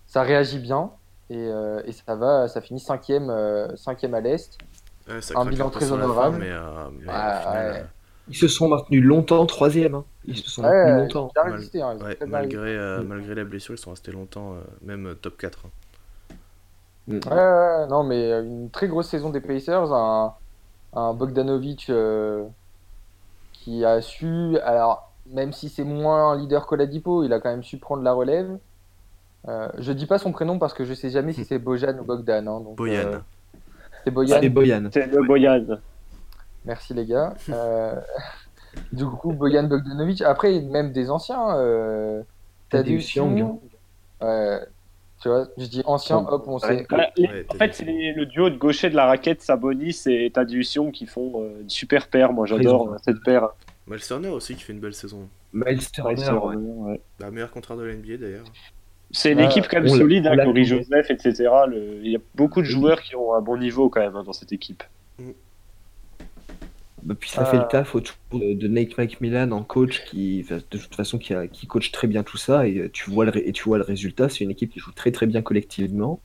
[0.07, 0.91] ça réagit bien
[1.29, 4.57] et, euh, et ça va, ça finit cinquième, euh, cinquième à l'est.
[5.07, 6.35] Ouais, ça Un bilan très honorable.
[6.35, 7.79] fin, mais, euh, mais Ouais, au final, ouais.
[7.81, 7.83] euh,
[8.27, 9.95] Ils se sont maintenus longtemps troisième.
[9.95, 10.05] hein.
[10.25, 11.31] Ils se sont Ouais, maintenus longtemps.
[11.45, 11.97] Mal- hein,
[12.27, 15.65] malgré, malgré la blessure, ils sont restés longtemps, euh, même top 4.
[15.65, 15.69] hein.
[17.07, 17.13] Mm.
[17.25, 20.33] Ouais, ouais, ouais, non, mais euh, une très grosse saison des Pacers, un,
[20.93, 22.43] un Bogdanovic euh,
[23.53, 27.63] qui a su, alors même si c'est moins un leader qu'Oladipo, il a quand même
[27.63, 28.57] su prendre la relève.
[29.47, 32.03] Euh, je dis pas son prénom parce que je sais jamais si c'est Bojan ou
[32.03, 32.47] Bogdan.
[32.47, 33.07] hein, donc, Boyan.
[33.07, 33.19] euh,
[34.03, 34.37] c'est Boyan.
[34.41, 34.89] C'est Boyan.
[34.91, 35.65] C'est le Boyan.
[36.65, 37.33] Merci les gars.
[37.49, 37.95] Euh,
[38.91, 40.21] du coup, Boyan Bogdanovic.
[40.21, 41.55] Après, même des anciens.
[41.57, 42.21] Euh,
[42.69, 43.57] Thaddeus Young.
[44.21, 44.59] Ouais,
[45.21, 46.85] tu vois, je dis ancien, hop, on sait.
[46.89, 50.03] Voilà, les- Ouais, en fait, c'est les- le duo de gaucher de la raquette, Sabonis
[50.07, 52.33] et Thaddeus Young qui font euh, une super paire.
[52.33, 53.49] Moi, j'adore euh, cette paire.
[53.87, 55.27] Miles Turner aussi qui fait une belle saison.
[55.53, 56.15] Miles Turner.
[56.17, 56.55] c'est ouais.
[56.55, 57.01] ouais.
[57.19, 58.45] La meilleure contrat de la NBA d'ailleurs.
[59.11, 60.65] C'est une Ouais, équipe quand même solide, hein, Corey.
[60.65, 61.49] Joseph, etc.
[61.67, 64.23] Le- Il y a beaucoup de joueurs qui ont un bon niveau quand même hein,
[64.25, 64.83] dans cette équipe.
[65.17, 65.23] Bah,
[67.15, 70.95] puis ça Euh, fait le taf autour de, Nate McMillan en coach qui, de toute
[70.95, 73.51] façon, qui, a- qui coach très bien tout ça et euh, tu vois le, et
[73.53, 74.29] tu vois le résultat.
[74.29, 76.21] C'est une équipe qui joue très très bien collectivement.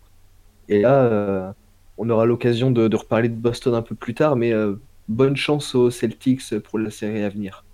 [0.69, 1.53] Et là, euh,
[1.99, 4.77] on aura l'occasion de, de reparler de Boston un peu plus tard, mais euh,
[5.09, 7.65] bonne chance aux Celtics pour la série à venir.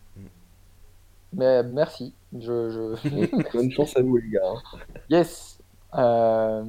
[1.32, 2.14] Mais merci.
[2.32, 2.96] Je, je...
[3.52, 4.40] bonne chance à vous les gars.
[4.44, 4.62] hein.
[5.08, 5.58] Yes.
[5.94, 6.64] Euh,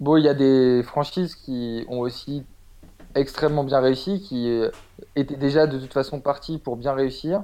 [0.00, 2.44] Bon, il y a des franchises qui ont aussi
[3.14, 4.70] extrêmement bien réussi, qui euh,
[5.16, 7.42] étaient déjà de toute façon parties pour bien réussir.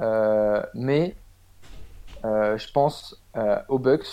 [0.00, 1.16] Euh, mais
[2.24, 4.06] euh, je pense euh, aux Bucks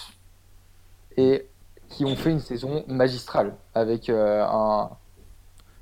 [1.17, 1.47] et
[1.89, 4.89] qui ont fait une saison magistrale avec euh, un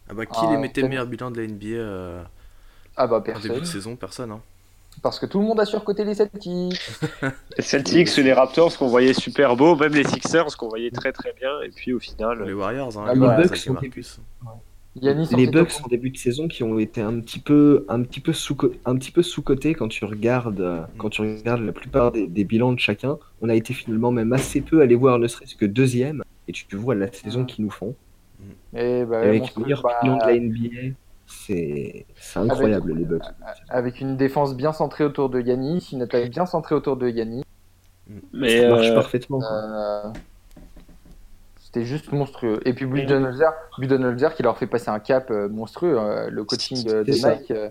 [0.09, 2.23] Ah bah qui les mettait meilleur bilan de la NBA euh,
[2.97, 3.95] ah bah en début personne de saison?
[3.95, 4.31] Personne.
[4.31, 4.41] Hein.
[5.01, 6.79] parce que tout le monde a surcoté les Celtics.
[7.57, 11.33] Les Celtics, les Raptors qu'on voyait super beau, même les Sixers qu'on voyait très très
[11.33, 14.19] bien, et puis au final, Les Warriors, hein, Ah les bah, Warriors les Bucks
[15.01, 15.47] Les.
[15.47, 18.55] Bucks en début de saison qui ont été un petit peu, un petit peu sous,
[18.85, 22.27] un petit peu sous cotés quand tu regardes, euh, quand tu regardes la plupart des,
[22.27, 23.17] des bilans de chacun.
[23.41, 26.23] On a été finalement même assez peu à les voir, ne serait-ce que deuxième.
[26.47, 27.95] Et tu, tu vois la saison qu'ils nous font
[28.75, 29.61] Et bah, avec monstrueux.
[29.61, 33.23] le meilleur Bah, bilan de la NBA, C'est incroyable les Bucks.
[33.69, 37.43] Avec une défense bien centrée autour de Yanis, une attaque bien centrée autour de Yanis.
[38.33, 39.39] Mais Ça marche euh, parfaitement.
[39.39, 39.47] quoi.
[39.51, 40.11] Euh,
[41.73, 42.59] C'était juste monstrueux.
[42.65, 45.97] Et puis Budenholzer, Budenholzer qui leur fait passer un cap euh, monstrueux.
[45.97, 47.03] euh, le coaching de.
[47.29, 47.49] Mike.
[47.51, 47.69] euh,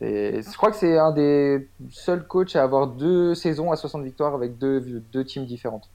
[0.00, 4.04] c'est- je crois que c'est un des seuls coachs à avoir deux saisons à 60
[4.04, 4.80] victoires avec deux,
[5.12, 5.88] deux teams différentes.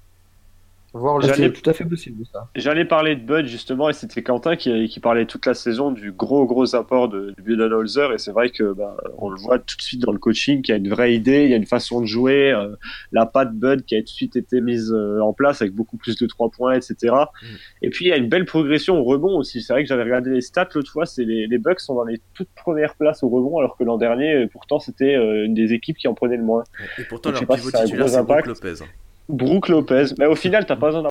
[0.95, 2.49] Voir le C'est tout à fait possible ça.
[2.56, 6.12] J'allais parler de Bud justement et c'était Quentin qui, qui parlait toute la saison du
[6.12, 9.75] gros gros apport de, de Budenholzer et c'est vrai que ben, on le voit tout
[9.75, 11.65] de suite dans le coaching qu'il y a une vraie idée, il y a une
[11.65, 12.75] façon de jouer, euh,
[13.12, 15.97] la patte Bud qui a tout de suite été mise euh, en place avec beaucoup
[15.97, 16.95] plus de trois points etc.
[17.12, 17.45] Mm.
[17.82, 19.63] Et puis il y a une belle progression au rebond aussi.
[19.63, 22.06] C'est vrai que j'avais regardé les stats l'autre fois, c'est les, les Bucks sont dans
[22.06, 25.56] les toutes premières places au rebond alors que l'an dernier euh, pourtant c'était euh, une
[25.56, 26.63] des équipes qui en prenait le moins.
[26.99, 28.47] Et pourtant, Donc, leur pas si pivot titulaire, c'est Brook impact.
[28.47, 28.84] Lopez.
[28.84, 28.88] hein.
[29.29, 31.09] Brook Lopez, mais au final t'as pas besoin d'un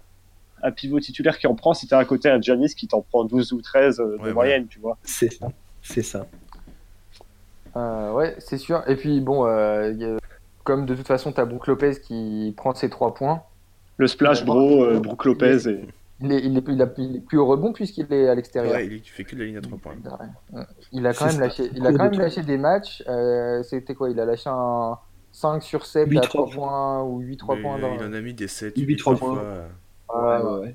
[0.64, 3.24] un pivot titulaire qui en prend si t'as à côté un Giannis qui t'en prend
[3.24, 4.96] 12 ou 13 euh, de Ouais, moyenne, tu vois.
[5.02, 5.48] C'est ça.
[5.82, 6.26] C'est ça.
[7.76, 8.82] Euh, ouais, c'est sûr.
[8.86, 10.18] Et puis bon, euh,
[10.62, 13.42] comme de toute façon, t'as Brook Lopez qui prend ses trois points.
[13.96, 15.80] Le splash bro, euh, Brook Lopez et
[16.20, 18.72] Il est, il est, il a- il est plus au rebond puisqu'il est à l'extérieur.
[18.74, 19.94] Ouais, il fait que de la ligne à 3 points.
[20.52, 20.62] Ouais.
[20.92, 21.40] Il a quand même ça.
[21.40, 23.02] lâché, il a quand de même lâché des matchs.
[23.08, 24.10] euh, C'était quoi?
[24.10, 24.96] Il a lâché un
[25.32, 27.94] 5 sur 7 Huit à trois 3 points ou 8 3 Mais, points euh, dans
[27.94, 29.28] Il en a mis des 7, Huit 8 trois fois.
[29.34, 29.42] points.
[29.42, 29.68] euh,
[30.14, 30.74] Ouais, ouais.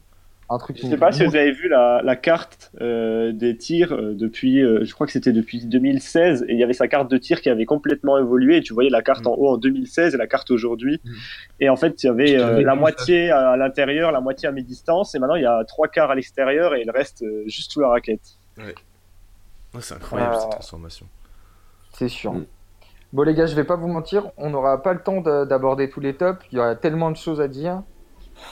[0.49, 0.77] un truc.
[0.81, 4.63] Je sais pas si vous avez vu la, la carte euh, des tirs euh, depuis,
[4.63, 7.41] euh, je crois que c'était depuis 2016, et il y avait sa carte de tir
[7.41, 8.57] qui avait complètement évolué.
[8.57, 9.27] Et tu voyais la carte Mm.
[9.27, 10.99] en haut en 2016 et la carte aujourd'hui.
[11.03, 11.11] Mm.
[11.59, 15.13] Et en fait, il y avait euh, la moitié à l'intérieur, la moitié à mi-distance,
[15.13, 17.81] et maintenant il y a trois quarts à l'extérieur et le reste euh, juste sous
[17.81, 18.37] la raquette.
[18.57, 18.73] ouais,
[19.81, 21.05] c'est incroyable Euh, cette transformation.
[21.93, 22.33] C'est sûr.
[22.33, 22.45] Mm.
[23.13, 25.89] Bon les gars, je vais pas vous mentir, on n'aura pas le temps de- d'aborder
[25.89, 26.39] tous les tops.
[26.51, 27.81] Il y aura tellement de choses à dire.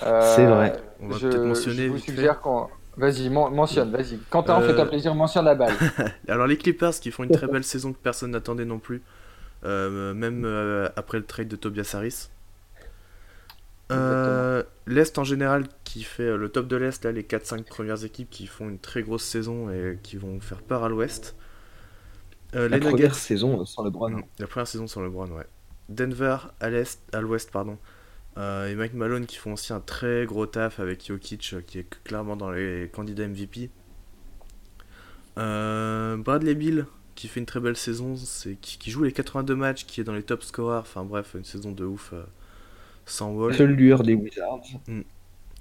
[0.04, 0.74] Euh, C'est vrai.
[1.02, 2.68] On va je, peut-être mentionner je vous suggère qu'on.
[2.98, 4.18] Vas-y, men- mentionne, vas-y.
[4.30, 5.74] Quentin, Euh, fais-toi plaisir, mentionne la balle.
[6.30, 9.02] Alors les Clippers qui font une très belle saison que personne n'attendait non plus,
[9.65, 12.30] euh, même euh, après le trade de Tobias Harris.
[13.91, 18.30] Euh, L'Est en général qui fait le top de l'Est, là les 4-5 premières équipes
[18.32, 21.36] qui font une très grosse saison et qui vont faire peur à l'Ouest.
[22.56, 24.10] Euh, La les première Nuggets, saison euh, sans le bras.
[24.10, 25.46] Mm, la première saison sur LeBron, ouais.
[25.89, 27.80] Denver à l'Est, à l'Ouest pardon.
[28.38, 32.04] Euh, et Mike Malone qui font aussi un très gros taf avec Jokic qui est
[32.04, 33.72] clairement dans les candidats MVP.
[35.38, 39.56] Euh, Bradley Bill qui fait une très belle saison, c'est qui, qui joue les 82
[39.56, 42.24] matchs, qui est dans les top scorers, enfin bref, une saison de ouf euh,
[43.06, 43.54] sans wall.
[43.56, 44.62] Seule lueur des Wizards.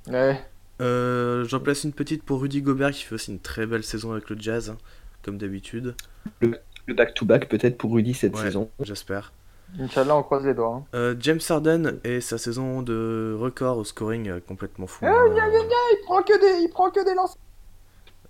[0.06, 0.40] Ouais.
[0.80, 4.12] Euh, J'en place une petite pour Rudy Gobert qui fait aussi une très belle saison
[4.12, 4.78] avec le Jazz, hein,
[5.22, 5.94] comme d'habitude,
[6.40, 6.58] Le
[6.92, 8.42] back-to-back peut-être pour Rudy cette Ouais.
[8.42, 8.68] saison.
[8.80, 9.32] j'espère.
[9.80, 10.74] Inch'Allah, on croise les doigts.
[10.76, 10.84] hein.
[10.94, 15.04] Euh, James Harden et sa saison de record au scoring euh, complètement fou.
[15.08, 15.24] Ah, hein.
[15.34, 17.38] Il prend que des, il prend que des lancers.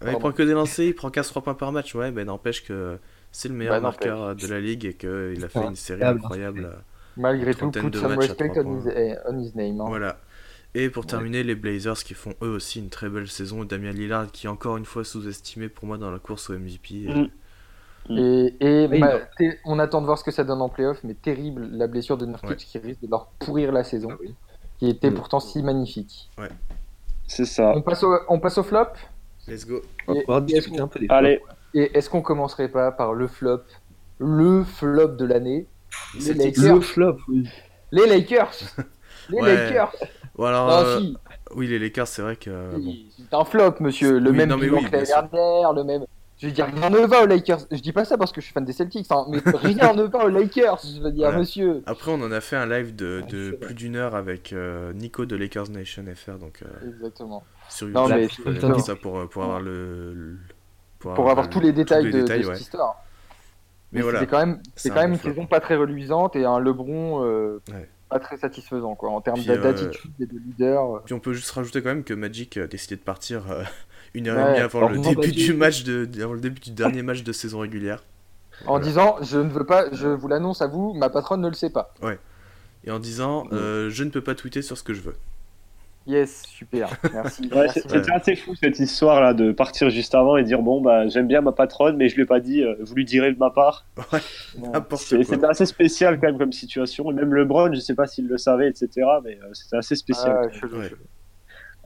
[0.02, 2.64] Ouais, il prend que des lancers, il prend 15-3 points par match, ouais, mais n'empêche
[2.64, 2.98] que
[3.32, 6.02] c'est le meilleur Bah, marqueur euh, de la ligue et qu'il a fait une série
[6.02, 6.70] Incroyable.
[7.16, 9.80] Malgré tout, put de some respect on his, eh, on his name.
[9.80, 9.84] hein.
[9.88, 10.18] Voilà.
[10.74, 13.64] Et pour terminer, les Blazers qui font eux aussi une très belle saison.
[13.64, 17.04] Damien Lillard qui est encore une fois sous-estimé pour moi dans la course au MVP.
[17.04, 17.28] Et- Mm.
[18.10, 19.00] Et, et Oui,
[19.38, 22.18] té- on attend de voir ce que ça donne en playoff, mais terrible la blessure
[22.18, 22.56] de Nurkic Ouais.
[22.56, 24.34] qui risque de leur pourrir la saison, Ah oui.
[24.78, 25.14] qui était Mm.
[25.14, 26.28] pourtant si magnifique.
[27.26, 27.72] C'est ça.
[27.74, 28.88] On passe au, on passe au flop?
[29.48, 29.80] Let's go.
[30.06, 31.40] On va discuter un peu des Allez,
[31.74, 33.62] Et est-ce qu'on commencerait pas par le flop,
[34.18, 35.66] le flop de l'année,
[36.14, 37.48] les C'est- Lakers, Le flop, oui.
[37.90, 38.52] les Lakers,
[39.30, 39.54] les Ouais.
[39.54, 39.94] Lakers.
[40.38, 41.16] Alors, Ah euh, si,
[41.56, 42.50] oui, les Lakers, c'est vrai que.
[42.50, 42.94] euh, bon.
[43.16, 44.18] c'est un flop, monsieur.
[44.18, 46.04] Le Oui, même non, mais bilan oui, que l'année dernière, le même.
[46.38, 47.61] Je veux dire, rien ne va aux Lakers.
[47.70, 50.03] Je dis pas ça parce que je suis fan des Celtics, hein, mais rien ne
[50.03, 50.81] va aux Lakers.
[50.85, 51.38] Je veux dire, Voilà.
[51.38, 51.83] monsieur.
[51.87, 55.37] Après, on en a fait un live de, plus d'une heure avec euh, Nico de
[55.37, 57.44] Lakers Nation FR, donc euh, Exactement.
[57.68, 58.16] sur Non, YouTube.
[58.18, 60.12] mais pouvez c'est- voir ça pour, euh, pour avoir le.
[60.12, 60.38] le-
[60.99, 62.55] Pour avoir le- tous les détails, les de, détails, de ouais.
[62.55, 62.97] cette histoire.
[63.92, 64.18] Mais voilà.
[64.18, 67.23] C'est quand même, C'est un quand même une saison pas très reluisante et un LeBron
[67.25, 67.88] euh, Ouais.
[68.09, 71.01] pas très satisfaisant quoi en termes d'attitude et de leader.
[71.05, 73.44] Puis on peut juste rajouter quand même que Magic a décidé de partir
[74.14, 76.70] une heure Ouais, et demie avant le début du match de, avant le début du
[76.70, 78.03] dernier match de saison régulière.
[78.66, 78.85] En Voilà.
[78.85, 81.70] disant, je ne veux pas, je vous l'annonce à vous, ma patronne ne le sait
[81.70, 81.92] pas.
[82.85, 85.16] Et en disant, euh, je ne peux pas tweeter sur ce que je veux.
[86.07, 87.48] Yes, super, merci.
[87.55, 91.09] Ouais, c'était assez fou cette histoire là de partir juste avant et dire bon bah
[91.09, 93.38] j'aime bien ma patronne mais je lui ai pas dit, euh, vous lui direz de
[93.38, 93.87] ma part.
[94.11, 94.20] Quoi.
[94.98, 97.11] C'était assez spécial quand même comme situation.
[97.11, 98.88] Et même LeBron, je sais pas s'il le savait, etc.
[99.24, 100.50] Mais euh, c'était assez spécial.
[100.62, 100.92] Ah, Ouais.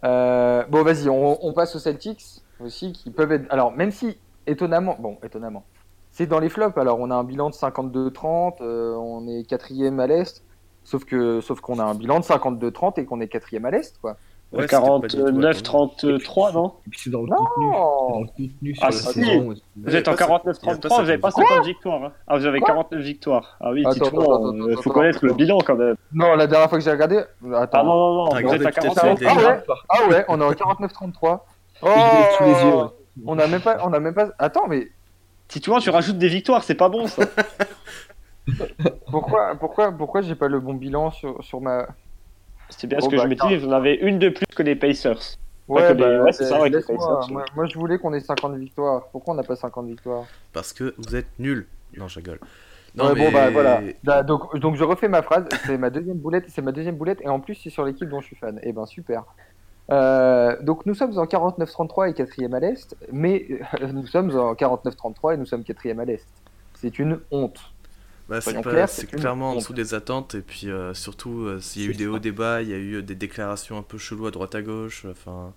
[0.04, 3.46] Euh, bon, vas-y, on, on passe aux Celtics aussi, qui peuvent être.
[3.50, 5.64] Alors, même si, étonnamment, bon, étonnamment,
[6.10, 6.76] c'est dans les flops.
[6.78, 10.44] Alors, on a un bilan de 52-30, euh, on est quatrième à l'Est,
[10.84, 13.98] sauf que, sauf qu'on a un bilan de 52-30 et qu'on est quatrième à l'Est,
[14.00, 14.16] quoi.
[14.50, 17.36] Ouais, c'était pas du tout 49-33, non Et puis c'est dans le Non.
[17.36, 17.66] contenu.
[17.66, 19.12] c'est dans le contenu sur Ah, la si.
[19.12, 19.54] saison.
[19.76, 22.04] Vous êtes en pas- 49-33, il y a pas vous n'avez pas 50 50 victoires.
[22.04, 22.12] hein.
[22.26, 23.56] Ah, vous avez Quoi 49 victoires.
[23.60, 25.96] Ah oui, Attends, dites-moi, attends, attends, euh, attends, faut attends, connaître le bilan quand même.
[26.14, 27.18] Non, la dernière fois que j'ai regardé.
[27.54, 27.78] Attends.
[27.80, 30.24] Ah non, non, non, T'as vous êtes à peut-être 49 les Ah ouais, ah ouais,
[30.28, 31.46] on est en 49-33.
[31.82, 32.88] Oh, Je l'ai sous les yeux, ouais.
[33.26, 34.28] On a même pas, on a même pas.
[34.38, 34.88] Attends, mais
[35.48, 37.22] Titouan, tu rajoutes des victoires, c'est pas bon ça.
[39.10, 41.86] pourquoi, pourquoi, pourquoi j'ai pas le bon bilan sur, sur ma.
[42.70, 44.46] C'est bien Bon, ce que bah, je m'étais dit, vous en avez une de plus
[44.54, 45.18] que les Pacers.
[45.68, 46.70] Ouais, que les- bah, ouais, c'est ça, les.
[46.70, 49.06] Pacers, moi, moi, je voulais qu'on ait 50 victoires.
[49.12, 50.24] Pourquoi on n'a pas 50 victoires?
[50.52, 51.66] Parce que vous êtes nuls.
[51.96, 52.38] Non, je rigole.
[52.96, 53.80] Ouais, Non, bon mais bah voilà.
[54.02, 55.46] Bah, donc, donc je refais ma phrase.
[55.66, 56.44] C'est ma deuxième boulette.
[56.48, 58.58] C'est ma deuxième boulette et en plus c'est sur l'équipe dont je suis fan.
[58.62, 59.24] Et ben super.
[59.90, 63.46] Euh, donc nous sommes en 49-33 et quatrième à l'est, mais
[63.80, 66.26] euh, nous sommes en 49-33 et nous sommes quatrième à l'est.
[66.74, 67.58] C'est une honte.
[68.28, 71.90] Bah, c'est clairement en dessous des attentes et puis euh, surtout euh, s'il y a
[71.90, 74.54] eu des hauts débats, il y a eu des déclarations un peu cheloues à droite
[74.54, 75.06] à gauche.
[75.10, 75.52] Enfin,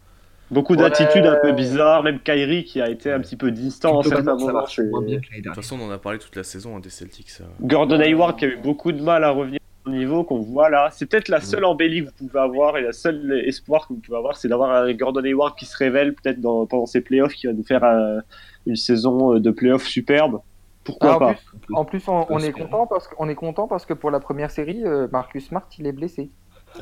[0.52, 0.80] Beaucoup Ouais.
[0.90, 4.36] d'attitudes un peu bizarres, même Kyrie qui a été un petit peu distant en certains
[4.36, 4.62] moments.
[4.66, 7.30] de toute façon, on en a parlé toute la saison hein, des Celtics.
[7.40, 7.46] euh.
[7.62, 10.90] Gordon Hayward qui a eu beaucoup de mal à revenir au niveau qu'on voit là.
[10.92, 14.00] C'est peut-être la seule embellie que vous pouvez avoir et la seule espoir que vous
[14.00, 17.48] pouvez avoir, c'est d'avoir un Gordon Hayward qui se révèle peut-être pendant ces playoffs, qui
[17.48, 18.20] va nous faire un-
[18.66, 20.42] une saison de playoffs superbe.
[20.84, 23.67] Pourquoi Ah, en, pas plus, en plus, on, on est content parce qu'on est content
[23.67, 26.30] parce que pour la première série, euh, Marcus Smart il est blessé.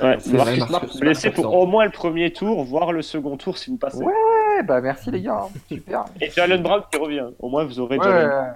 [0.02, 3.02] Ouais, C'est vrai, Marcus Smart Smart, blessé pour au moins le premier tour, voire le
[3.02, 3.98] second tour si vous passez.
[4.04, 4.14] Ouais.
[4.60, 5.60] Ouais, bah merci les gars, hein.
[5.70, 6.06] super.
[6.22, 7.28] Et Jalen Brown qui revient.
[7.40, 8.56] Au moins vous aurez Ouais, Jalen.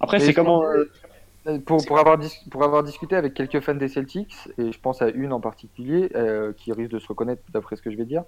[0.00, 0.62] Après, c'est comment.
[0.64, 4.78] euh, Pour, pour, avoir dis- pour avoir discuté avec quelques fans des Celtics, et je
[4.80, 7.96] pense à une en particulier, euh, qui risque de se reconnaître d'après ce que je
[7.96, 8.22] vais dire,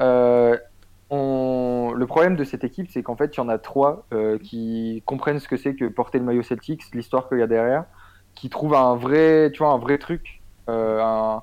[0.00, 0.56] euh,
[1.10, 1.92] on...
[1.94, 5.02] le problème de cette équipe, c'est qu'en fait, il y en a trois euh, qui
[5.06, 7.86] comprennent ce que c'est que porter le maillot Celtics, l'histoire qu'il y a derrière,
[8.34, 11.42] qui trouvent un vrai, tu vois, un vrai truc, euh, un-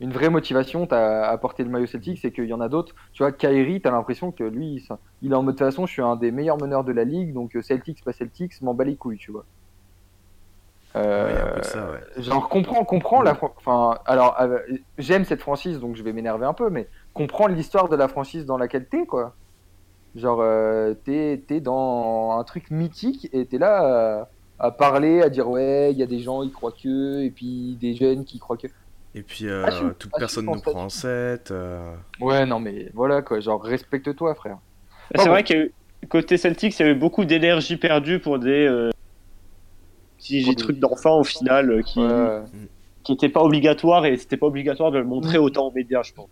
[0.00, 2.94] une vraie motivation à porter le maillot Celtics, c'est qu'il y en a d'autres.
[3.12, 4.88] Tu vois, Kyrie, t'as l'impression que lui, il,
[5.22, 7.04] il est en mode de toute façon, je suis un des meilleurs meneurs de la
[7.04, 9.46] ligue, donc euh, Celtics, pas Celtics, m'en bat les couilles, tu vois.
[10.98, 12.22] Euh, ça, ouais.
[12.22, 13.34] Genre, comprends, comprends la.
[13.34, 14.58] fran- Enfin, alors, euh,
[14.98, 18.46] j'aime cette franchise, donc je vais m'énerver un peu, mais comprends l'histoire de la franchise
[18.46, 19.36] dans laquelle t'es, quoi.
[20.14, 23.84] Genre, euh, t'es t'es dans un truc mythique et t'es là
[24.20, 24.24] euh,
[24.58, 27.76] à parler, à dire ouais, il y a des gens, ils croient que, et puis
[27.80, 28.66] des jeunes qui croient que.
[29.14, 31.00] Et puis, euh, Ah, suis- toute ah, je personne nous prend en pensé.
[31.02, 31.50] 7.
[31.50, 33.40] euh, Ouais, non, mais voilà, quoi.
[33.40, 34.58] Genre, respecte-toi, frère.
[35.14, 35.30] C'est bon.
[35.30, 35.72] vrai qu'il y a eu,
[36.08, 38.66] côté Celtics, il y a eu beaucoup d'énergie perdue pour des
[40.18, 42.42] petits Pour des- trucs d'enfants au final euh, qui Ouais,
[43.04, 46.12] qui n'étaient pas obligatoires et c'était pas obligatoire de le montrer autant aux médias, je
[46.12, 46.28] pense.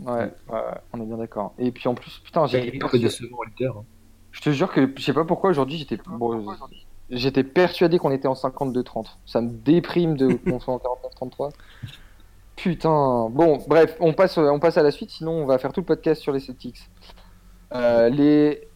[0.00, 0.60] ouais, ouais,
[0.94, 1.52] on est bien d'accord.
[1.58, 3.76] Et puis en plus, putain, leader.
[3.76, 3.84] hein.
[4.30, 6.46] Je te jure que je sais pas pourquoi aujourd'hui j'étais bon,
[7.10, 9.18] j'étais persuadé qu'on était en 52-30.
[9.26, 10.80] Ça me déprime de qu'on soit en
[11.26, 11.50] 49-33.
[12.56, 13.28] Putain.
[13.30, 15.86] Bon, bref, on passe on passe à la suite sinon on va faire tout le
[15.86, 16.88] podcast sur les Celtics.
[17.74, 18.68] Euh, les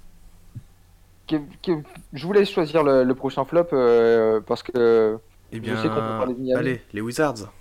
[1.30, 5.18] je vous laisse choisir le, le prochain flop euh, parce que
[5.52, 6.58] Eh Je sais qu'on peut parler de Miami.
[6.58, 7.52] allez, les Wizards.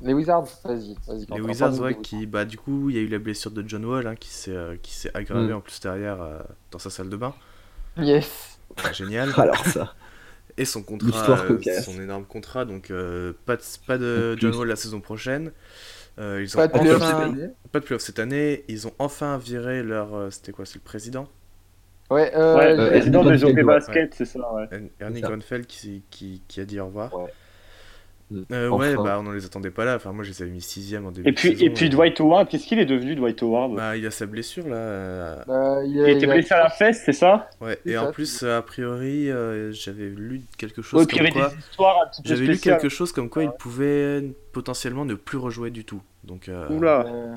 [0.00, 1.26] les Wizards, vas-y, vas-y.
[1.34, 3.84] Les Wizards, ouais, qui, bah, du coup, il y a eu la blessure de John
[3.84, 4.76] Wall hein, qui s'est euh,
[5.14, 5.56] aggravée Mm.
[5.56, 6.38] en plus derrière euh,
[6.70, 7.34] dans sa salle de bain.
[7.96, 8.58] Yes.
[8.78, 9.32] Enfin, génial.
[9.36, 9.94] Alors ça.
[10.56, 11.38] Et son contrat,
[11.82, 12.88] son énorme contrat, donc
[13.46, 14.36] pas de, pas de.
[14.38, 15.52] John Wall la saison prochaine.
[16.18, 17.48] Ils ont Pas de enfin- cette année.
[17.72, 18.64] pas de playoffs cette année.
[18.68, 21.28] Ils ont enfin viré leur, c'était quoi, c'est le président?
[22.10, 24.68] Ouais, euh, ouais, euh, président OP Grunfeld, Basket, c'est ça, ouais.
[24.72, 25.20] Er- Ernie.
[25.20, 27.14] Grunfeld qui, qui, qui a dit au revoir.
[27.14, 27.30] Ouais.
[28.52, 28.76] Euh, Enfin.
[28.76, 29.96] ouais, bah on en les attendait pas là.
[29.96, 31.66] Enfin, moi, je les avais mis sixième en début Et puis, de saison.
[31.66, 33.74] et puis Dwight Howard, qu'est-ce qu'il est devenu, Dwight Howard?
[33.74, 34.76] Bah, il a sa blessure là.
[34.76, 37.50] euh, bah, il, Il a- était il a- blessé à la fesse, c'est ça?
[37.60, 41.16] Ouais, et ça, en plus, euh, a priori, euh, j'avais lu quelque chose Ouais, puis
[41.16, 42.10] il y comme avait quoi.
[42.24, 46.00] J'avais lu quelque chose comme quoi il pouvait potentiellement ne plus rejouer du tout.
[46.22, 47.04] Donc, euh, Oula.
[47.06, 47.34] euh,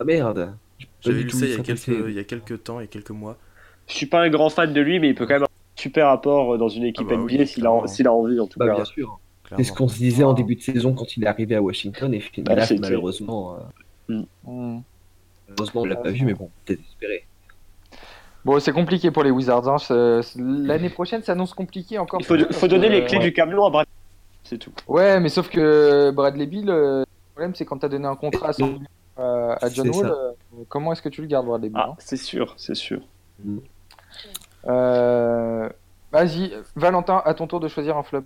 [0.00, 0.54] Ah merde.
[1.02, 2.88] J'avais lu ça il y, a quelques, il y a quelques temps, il y a
[2.88, 3.36] quelques mois.
[3.88, 5.80] Je suis pas un grand fan de lui, mais il peut quand même avoir un
[5.80, 7.86] super apport dans une équipe Ah bah NBA oui, s'il a, clairement.
[7.86, 8.74] s'il a envie, en tout Bah, cas.
[8.76, 9.18] bien sûr.
[9.56, 12.12] C'est ce qu'on se disait en début de saison quand il est arrivé à Washington
[12.12, 13.56] et Bah, là, malheureusement,
[14.10, 14.80] euh, hmm.
[15.48, 17.24] malheureusement on l'a pas vu, mais bon, désespéré.
[18.44, 19.68] Bon, c'est compliqué pour les Wizards.
[19.68, 20.20] hein.
[20.36, 22.20] L'année prochaine s'annonce compliqué encore.
[22.20, 23.24] Il faut, plus, faut parce donner que- les clés ouais.
[23.24, 23.86] du camion à Brad.
[24.44, 24.72] C'est tout.
[24.86, 28.48] Ouais, mais sauf que Bradley Bill, euh, le problème c'est quand t'as donné un contrat
[28.50, 28.80] à 100 millions
[29.18, 30.12] euh, à John Wall, ça.
[30.12, 30.32] euh,
[30.68, 33.00] comment est-ce que tu le gardes Bradley Bill Ah, hein c'est sûr, c'est sûr.
[34.66, 35.68] Euh,
[36.12, 38.24] Vas-y, Valentin, à ton tour de choisir un flop.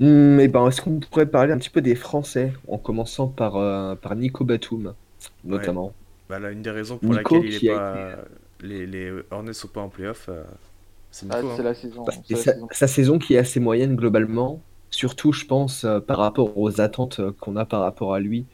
[0.00, 3.96] Et ben, est-ce qu'on pourrait parler un petit peu des Français, en commençant par, euh,
[3.96, 4.94] par Nico Batum,
[5.44, 5.92] notamment.
[6.28, 8.16] Bah, là, une des raisons pour Nico laquelle il est pas...
[8.60, 10.44] les, les Hornets sont pas en playoff, euh,
[11.10, 11.54] c'est Ah, Nico.
[11.56, 11.64] c'est hein.
[11.64, 12.04] la saison.
[12.04, 12.68] Bah, c'est et la sa, saison.
[12.70, 17.18] sa saison qui est assez moyenne globalement, surtout je pense euh, par rapport aux attentes
[17.20, 18.46] euh, qu'on a par rapport à lui.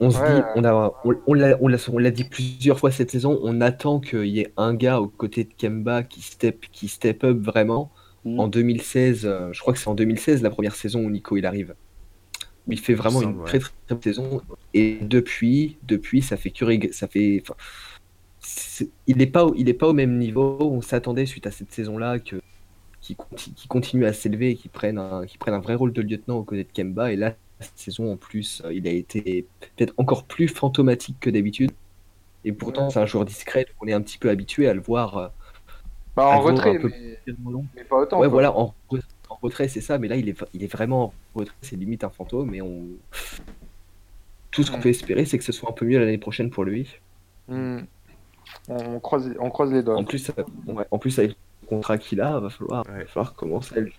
[0.00, 2.78] On se Ouais, dit, on a, on, on l'a, on l'a, on l'a dit plusieurs
[2.78, 6.22] fois cette saison, on attend qu'il y ait un gars aux côtés de Kemba qui
[6.22, 7.92] step, qui step up vraiment.
[8.24, 8.40] Mm.
[8.40, 11.46] En 2016, euh, je crois que c'est en 2016 la première saison où Nico il
[11.46, 11.74] arrive.
[12.68, 14.42] Il fait vraiment une très, très très bonne saison.
[14.74, 17.42] Et depuis, depuis ça fait que ça fait.
[19.06, 20.58] il n'est pas, au- il est pas au même niveau.
[20.60, 22.36] On s'attendait suite à cette saison-là que
[23.00, 23.16] qui,
[23.56, 26.38] qui continue à s'élever et qui prenne un, qui prenne un vrai rôle de lieutenant
[26.38, 27.12] aux côtés de Kemba.
[27.12, 29.46] Et là, cette saison en plus, euh, il a été
[29.76, 31.70] peut-être encore plus fantomatique que d'habitude.
[32.44, 32.90] Et pourtant, Ouais.
[32.90, 33.66] c'est un joueur discret.
[33.80, 35.16] On est un petit peu habitué à le voir.
[35.18, 35.28] euh,
[36.16, 37.66] Bah, en retrait, un peu mais, tellement long.
[37.76, 38.16] mais pas autant.
[38.18, 38.28] Ouais, quoi.
[38.32, 41.38] voilà, en, re- en retrait, c'est ça, mais là, il est, il est vraiment en
[41.38, 42.84] retrait, c'est limite un fantôme, et on.
[44.50, 44.82] Tout ce qu'on Mm.
[44.82, 46.88] peut espérer, c'est que ce soit un peu mieux l'année prochaine pour lui.
[47.48, 47.80] Hmm.
[48.68, 49.96] On, croise, on croise les doigts.
[49.96, 50.42] En plus, euh,
[50.72, 53.00] ouais, en plus avec le contrat qu'il a, va falloir, Ouais.
[53.00, 53.92] va falloir commencer à le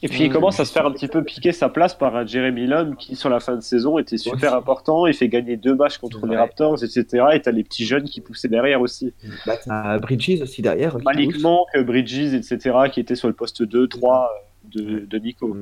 [0.00, 0.32] Et puis il Mm.
[0.32, 3.16] commence à se faire un petit peu piquer sa place par un Jeremy Lin qui,
[3.16, 5.06] sur la fin de saison, était super important.
[5.06, 6.36] Il fait gagner deux matchs contre les.
[6.36, 7.04] Raptors, etc.
[7.34, 9.12] Et t'as les petits jeunes qui poussaient derrière aussi.
[9.44, 10.96] Bah, t'as Bridges aussi derrière.
[11.02, 11.40] Malik.
[11.40, 12.76] Monk, Bridges, etc.
[12.92, 14.30] qui étaient sur le poste 2, 3
[14.72, 15.56] de, de Nico.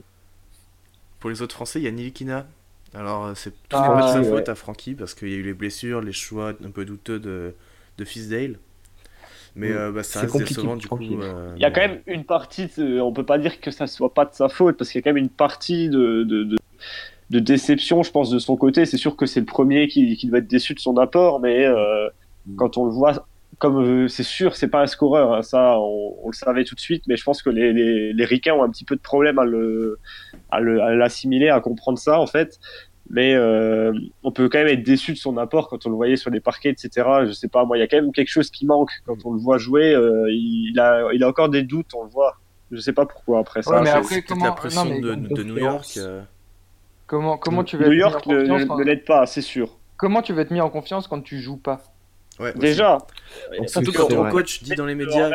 [1.19, 2.47] Pour les autres Français, il y a Nilikina.
[2.95, 4.39] Alors, euh, c'est tout Ah, pas de sa ouais.
[4.39, 7.19] faute à Francky parce qu'il y a eu les blessures, les choix un peu douteux
[7.19, 7.55] de,
[7.99, 8.59] de Fisdale.
[9.59, 9.77] Mais Mm.
[9.77, 10.99] euh, bah, ça C'est reste compliqué décevant du coup.
[11.23, 13.87] Euh, Il y a quand même une partie, de- on peut pas dire que ça
[13.87, 16.45] soit pas de sa faute, parce qu'il y a quand même une partie de, de,
[16.45, 16.57] de,
[17.31, 18.85] de déception, je pense, de son côté.
[18.85, 21.65] C'est sûr que c'est le premier qui, qui doit être déçu de son apport, mais
[21.65, 22.09] euh,
[22.57, 23.27] quand on le voit,
[23.59, 26.75] comme euh, c'est sûr, c'est pas un scoreur, hein, ça, on, on le savait tout
[26.75, 29.01] de suite, mais je pense que les, les, les Ricains ont un petit peu de
[29.01, 29.99] problème à le,
[30.51, 32.59] à le, à l'assimiler, à comprendre ça, en fait.
[33.11, 33.93] Mais euh,
[34.25, 36.41] on peut quand même être déçu de son apport quand on le voyait sur les
[36.41, 36.91] parquets, etc.
[37.27, 39.33] Je sais pas, moi, il y a quand même quelque chose qui manque quand on
[39.33, 39.95] le voit jouer.
[39.95, 42.37] euh, il, a, il a encore des doutes, on le voit.
[42.73, 43.71] Je sais pas pourquoi après ça.
[43.71, 45.87] Ouais, mais c'est- après, comment- la pression non, mais de, New York.
[45.99, 46.23] euh,
[47.07, 48.33] Comment, comment tu vas New être York mis
[48.69, 49.79] en ne, l'aide pas, c'est sûr.
[49.97, 51.81] Comment tu vas être mis en confiance quand tu joues pas?
[52.41, 52.53] Ouais.
[52.55, 52.99] Déjà,
[53.69, 55.31] Surtout quand ton coach dit dans les médias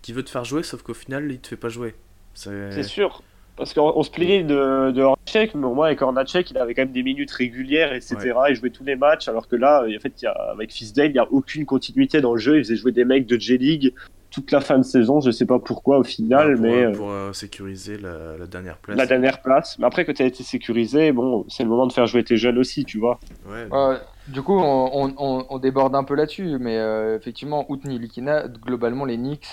[0.00, 1.94] qu'il veut te faire jouer, sauf qu'au final, il te fait pas jouer.
[2.34, 3.22] C'est sûr.
[3.58, 6.74] Parce qu'on on se plaignait de, de Hornacek, mais au moins avec Hornacek, il avait
[6.74, 8.16] quand même des minutes régulières, etc.
[8.48, 11.12] Il jouait tous les matchs, alors que là, en fait, y a, avec Fisdale, il
[11.14, 12.56] n'y a aucune continuité dans le jeu.
[12.58, 13.92] Il faisait jouer des mecs de J-League
[14.30, 15.20] toute la fin de saison.
[15.20, 18.46] Je sais pas pourquoi au final, pour, mais euh, euh, pour euh, sécuriser la, la
[18.46, 18.96] dernière place.
[18.96, 19.76] la dernière place.
[19.80, 22.36] Mais après, que tu as été sécurisé, bon, c'est le moment de faire jouer tes
[22.36, 23.18] jeunes aussi, tu vois.
[23.50, 23.96] Ouais, Ouais,
[24.28, 28.46] Du coup, on, on- on- on déborde un peu là-dessus, mais euh, effectivement, Outni Likina,
[28.46, 29.48] globalement, les Knicks,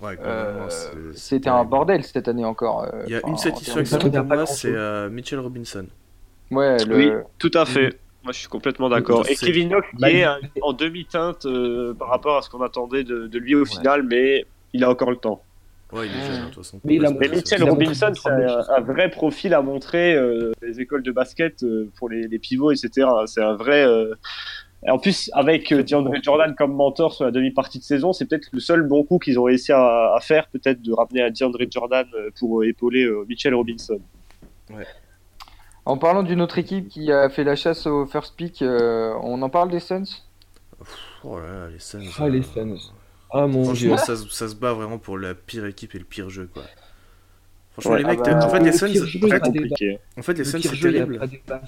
[0.00, 0.68] ouais, euh,
[1.14, 2.84] c'était un bordel cette année encore.
[2.84, 5.86] euh, Il y a enfin, une satisfaction pour moi, c'est euh, Mitchell Robinson.
[6.50, 6.96] de- Ouais, le...
[6.96, 7.98] Oui, tout à fait.
[8.22, 9.28] Moi, je suis complètement d'accord.
[9.28, 10.26] Et Kevin Knox, qui est
[10.62, 14.46] en demi-teinte euh, par rapport à ce qu'on attendait de, de lui au final, mais
[14.72, 15.42] il a encore le temps.
[15.92, 16.80] Ouais, il est jeune, de toute façon.
[16.84, 21.90] Mais Mitchell Robinson, c'est un, vrai profil à montrer euh, les écoles de basket euh,
[21.96, 23.06] pour les, les pivots, etc.
[23.26, 23.84] C'est un vrai.
[24.88, 28.48] En plus, avec euh, DeAndre Jordan comme mentor sur la demi-partie de saison, c'est peut-être
[28.52, 31.60] le seul bon coup qu'ils ont réussi à, à faire, peut-être de ramener à DeAndre
[31.70, 33.98] Jordan euh, pour euh, épauler Mitchell Robinson.
[35.86, 39.40] En parlant d'une autre équipe qui a fait la chasse au first pick, euh, on
[39.42, 40.04] en parle des Suns?
[41.22, 42.00] Oh là là, les Suns.
[42.18, 42.76] Ah, les Suns.
[43.30, 43.88] Ah mon dieu.
[43.90, 46.48] Franchement, ça, se- ça se bat vraiment pour la pire équipe et le pire jeu,
[46.52, 46.62] quoi.
[47.72, 49.42] Franchement, Ouais, les ah mecs, bah, en fait, le les Suns, en fait,
[50.18, 51.18] en fait, les Le Suns, c'est terrible.
[51.18, 51.60] pas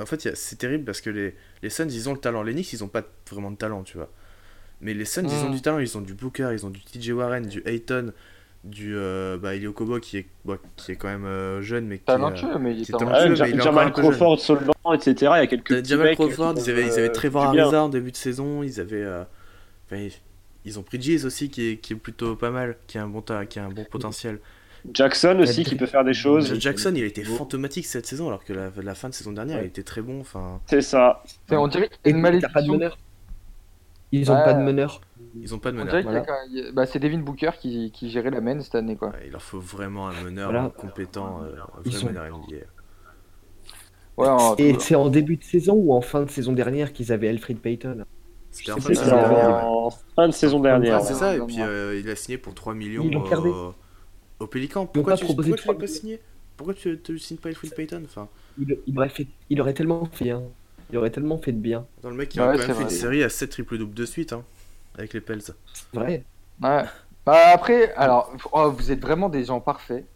[0.00, 2.42] En fait, c'est terrible parce que les, les Suns, ils ont le talent.
[2.42, 4.10] Les Knicks, ils ont pas vraiment de talent, tu vois.
[4.80, 5.54] Mais les Suns, ils ont Mm.
[5.54, 5.78] du talent.
[5.78, 8.12] Ils ont du Booker, ils ont du TJ Warren, du Ayton,
[8.64, 11.98] du euh, bah, Ilio Kobo qui est, bah, qui est quand même euh, jeune, mais
[11.98, 13.34] qui Talentueux, mais il est talentueux.
[13.42, 13.92] Ah, Jamal.
[13.92, 14.38] Crawford
[14.84, 15.14] banc, etc.
[15.20, 17.44] Il y a quelques Jamal Crawford, ils avaient, ils avaient euh, Trevor.
[17.44, 19.02] Ariza en début de saison, ils avaient.
[19.02, 19.24] euh,
[19.86, 20.08] enfin,
[20.64, 23.20] ils- ont Bridges aussi qui est, qui est plutôt pas mal, qui a un bon,
[23.20, 24.38] ta- qui a un bon potentiel.
[24.92, 26.58] Jackson aussi qui peut faire des choses.
[26.58, 29.58] Jackson, il a été fantomatique cette saison, alors que la, la fin de saison dernière,
[29.58, 29.64] Ouais.
[29.64, 30.20] il était très bon.
[30.20, 31.22] Enfin, C'est ça.
[31.48, 32.98] C'est- On dirait qu'il y a une pas de meneur.
[34.10, 34.44] Ils ont Ouais.
[34.44, 35.00] pas de meneur.
[35.40, 36.02] ils ont pas de meneur.
[36.02, 36.20] Voilà.
[36.20, 38.96] quand- bah, c'est Devin Booker qui, qui gérait la main cette année.
[38.96, 39.08] Quoi.
[39.10, 40.70] Ouais, il leur faut vraiment un meneur Voilà.
[40.76, 42.56] compétent, euh, un Ils vrai sont- meneur NBA.
[44.18, 47.12] Ouais, en- Et c'est en début de saison ou en fin de saison dernière qu'ils
[47.12, 48.04] avaient Alfred Payton.
[48.50, 48.90] C'était en en fin
[50.28, 51.00] de saison dernière.
[51.00, 53.48] C'est ça, et puis euh, il a signé pour 3 millions Ils l'ont gardé.
[53.48, 53.74] au,
[54.42, 54.86] au Pélican.
[54.86, 56.20] Pourquoi tu, pourquoi tu l'as pas signé
[56.56, 58.28] Pourquoi tu ne signes pas Alfred Payton enfin,
[58.58, 60.42] Il, il aurait fait, il aurait tellement fait bien.
[60.90, 61.86] Il aurait tellement fait de bien.
[62.02, 63.94] Dans le mec qui Ouais, a quand même fait une série à 7 triple doubles
[63.94, 64.44] de suite hein,
[64.96, 65.40] avec les Pels.
[65.42, 65.54] C'est
[65.94, 66.24] vrai.
[66.62, 66.84] Ouais.
[67.24, 70.06] Bah après, alors, oh, vous êtes vraiment des gens parfaits.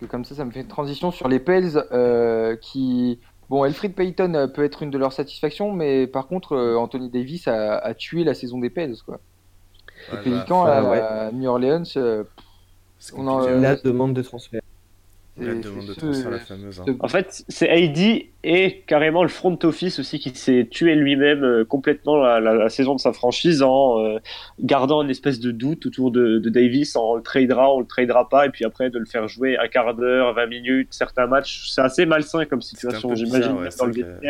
[0.00, 3.20] Que comme ça, ça me fait une transition sur les Pels euh, qui.
[3.48, 7.10] Bon, Elfrid Payton euh, peut être une de leurs satisfactions, mais par contre, euh, Anthony
[7.10, 8.96] Davis a, a tué la saison des Pels.
[9.04, 9.20] Quoi.
[10.12, 11.32] Les Ouais, Pélicans à ouais.
[11.32, 12.24] New Orleans, euh,
[13.14, 13.60] on en- Euh.
[13.60, 14.60] La demande de transfert.
[15.40, 16.80] La demande de transfert, la fameuse.
[16.80, 16.96] hein.
[16.98, 21.64] En fait, c'est AD et carrément le front office aussi qui s'est tué lui-même euh,
[21.64, 24.18] complètement la, la- la saison de sa franchise en euh,
[24.60, 27.86] gardant une espèce de doute autour de, de Davis, en on le tradera, on le
[27.86, 31.28] tradera pas, et puis après de le faire jouer un quart d'heure, 20 minutes, certains
[31.28, 31.68] matchs.
[31.70, 34.26] C'est assez malsain comme situation, j'imagine, ouais, que-.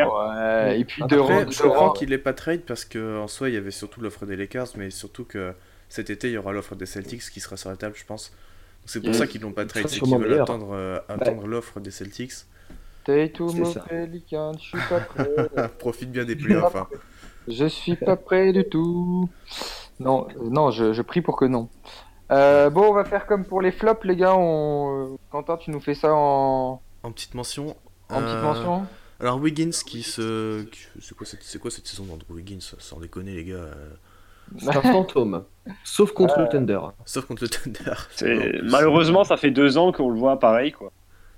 [0.69, 2.85] Ouais, et puis Après, de, Après, de- je comprends de- qu'il n'ait pas trade parce
[2.85, 5.53] qu'en soi, il y avait surtout l'offre des Lakers, mais surtout que
[5.89, 8.31] cet été, il y aura l'offre des Celtics qui sera sur la table, je pense.
[8.89, 9.19] C'est pour Yes.
[9.19, 12.33] ça qu'ils l'ont pas trade, c'est qu'ils veulent attendre, euh, attendre l'offre des Celtics.
[13.05, 13.81] Tatum C'est au ça.
[13.81, 15.29] Pelican, je suis pas prêt.
[15.79, 16.75] Profite bien des playoffs.
[16.75, 16.89] hein.
[17.47, 19.29] je suis pas prêt du tout.
[20.01, 21.69] Non, euh, non, je, je prie pour que non.
[22.31, 24.35] Euh, bon, on va faire comme pour les flops, les gars.
[24.37, 25.19] On...
[25.31, 27.77] Quentin, tu nous fais ça en, En petite mention.
[28.11, 28.87] en petite mention
[29.21, 30.67] Alors Wiggins qui se.
[31.01, 31.43] C'est quoi, cette...
[31.43, 32.61] c'est quoi cette saison d'Andrew Wiggins?
[32.79, 33.67] Sans déconner, les gars.
[34.55, 35.45] Euh, C'est un fantôme.
[35.85, 36.81] Sauf contre le Thunder.
[37.05, 37.95] Sauf contre le Thunder.
[38.11, 40.93] C'est- Malheureusement, ça fait deux ans qu'on le voit pareil, quoi.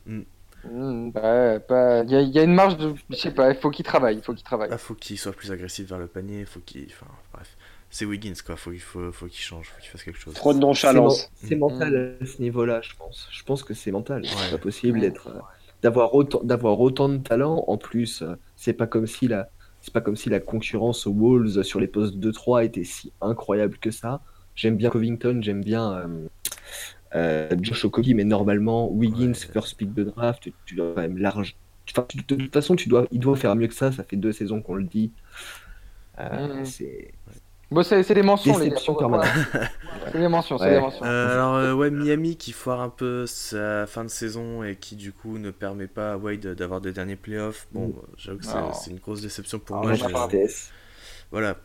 [0.07, 2.95] Hmm, bah, pas- Il y, a- il y a une marge de.
[3.09, 4.17] Je sais pas, il faut qu'il travaille.
[4.17, 4.69] Il faut qu'il travaille.
[4.71, 6.85] Ah, faut qu'il soit plus agressif vers le panier, faut qu'il.
[6.87, 7.57] Enfin, bref.
[7.93, 8.57] C'est Wiggins, quoi.
[8.57, 10.35] Faut, il faut, faut qu'il change, faut qu'il fasse quelque chose.
[10.35, 11.31] Trop de C'est nonchalance.
[11.43, 13.27] C'est mental à ce niveau-là, je pense.
[13.33, 14.23] Je pense que c'est mental.
[14.23, 14.29] Ouais.
[14.29, 15.41] C'est pas possible d'être, euh,
[15.83, 17.65] d'avoir autant, d'avoir autant de talent.
[17.67, 19.49] En plus, euh, c'est pas comme si la,
[19.81, 23.79] c'est pas comme si la concurrence aux Wolves sur les postes 2-3 était si incroyable
[23.79, 24.21] que ça.
[24.55, 26.29] J'aime bien Covington, j'aime bien euh,
[27.15, 29.49] euh, Josh Okogie, mais normalement, Wiggins, Ouais.
[29.53, 31.57] first pick de draft, tu, tu dois quand même large.
[31.91, 33.91] Enfin, tu- de toute façon, tu dois, il doit faire mieux que ça.
[33.93, 35.13] Ça fait deux saisons qu'on le dit.
[36.19, 37.13] Euh, c'est
[37.71, 38.77] Bon, c'est c'est des mentions, les gars.
[40.13, 40.75] C'est des mentions, c'est Ouais.
[40.75, 41.05] des mentions.
[41.07, 44.97] Euh, alors euh, ouais Miami qui foire un peu sa fin de saison et qui
[44.97, 47.69] du coup ne permet pas à Wade d'avoir des derniers playoffs.
[47.73, 47.93] Bon, Mm.
[48.17, 50.29] j'avoue que c'est une grosse déception pour Alors, moi.
[50.31, 50.71] tristesse.
[51.31, 51.57] Voilà.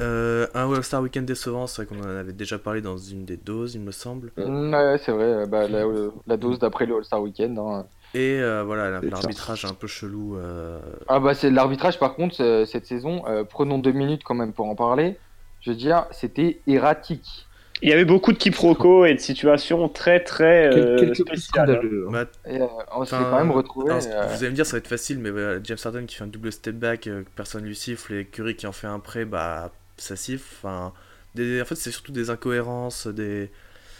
[0.00, 3.36] Euh, un All-Star Weekend décevant, c'est vrai qu'on en avait déjà parlé dans une des
[3.36, 4.32] doses, il me semble.
[4.36, 5.24] Hmm, ouais, c'est vrai.
[5.24, 5.84] euh, Bah, la,
[6.26, 7.58] la dose d'après le All-Star Weekend.
[7.58, 7.86] hein.
[8.14, 10.36] Et euh, voilà, l'arbitrage un peu chelou.
[10.36, 13.24] euh, Ah bah c'est l'arbitrage par contre cette saison.
[13.28, 15.18] euh, prenons deux minutes quand même pour en parler.
[15.60, 17.46] Je veux dire, c'était erratique.
[17.82, 21.38] Il y avait beaucoup de quiproquos et de situations très très euh, Quel- spéciales.
[21.38, 22.06] scandaleux.
[22.08, 22.12] hein.
[22.12, 23.90] bah, euh, on s'est Enfin, quand même retrouvé.
[23.90, 26.16] alors, euh, Vous allez me dire, ça va être facile, mais voilà, James Harden qui
[26.16, 28.98] fait un double step back, euh, personne lui siffle, et Curry qui en fait un
[29.00, 30.44] prêt, bah ça siffle.
[30.58, 30.92] Enfin,
[31.34, 31.62] des...
[31.62, 33.50] En fait, c'est surtout des incohérences, des.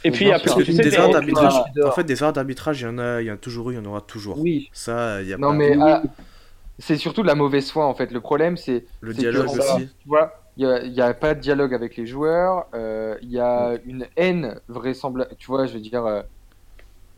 [0.04, 0.54] Et puis il y a Bien sûr.
[0.54, 2.86] plus Parce tu que sais, des erreurs d'arbitrage, en fait, des erreurs d'arbitrage, il y
[2.86, 4.38] en a, il y en a toujours eu, il y en aura toujours.
[4.38, 6.02] Oui, Ça, il y a Non pas- mais ah,
[6.78, 8.10] c'est surtout de la mauvaise foi en fait.
[8.10, 9.88] Le problème c'est le que, dialogue aussi.
[10.00, 12.66] Tu vois, il y a, pas de dialogue avec les joueurs.
[12.74, 15.34] euh, Il y a une haine vraisemblable.
[15.38, 16.22] Tu vois, je veux dire, euh,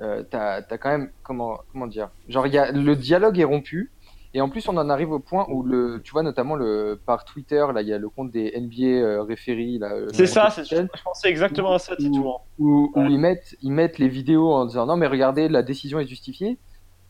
[0.00, 2.10] euh, t'as as quand même comment comment dire.
[2.28, 3.90] Genre il y a le dialogue est rompu.
[4.34, 7.24] Et en plus, on en arrive au point où le, tu vois notamment le par
[7.26, 9.92] Twitter là, il y a le compte des NBA euh, référies là.
[9.92, 12.40] euh, C'est ça, je pensais exactement à ça, Titouan.
[12.58, 13.08] où, où Ouais.
[13.10, 16.58] ils, mettent, ils mettent les vidéos en disant non mais regardez la décision est justifiée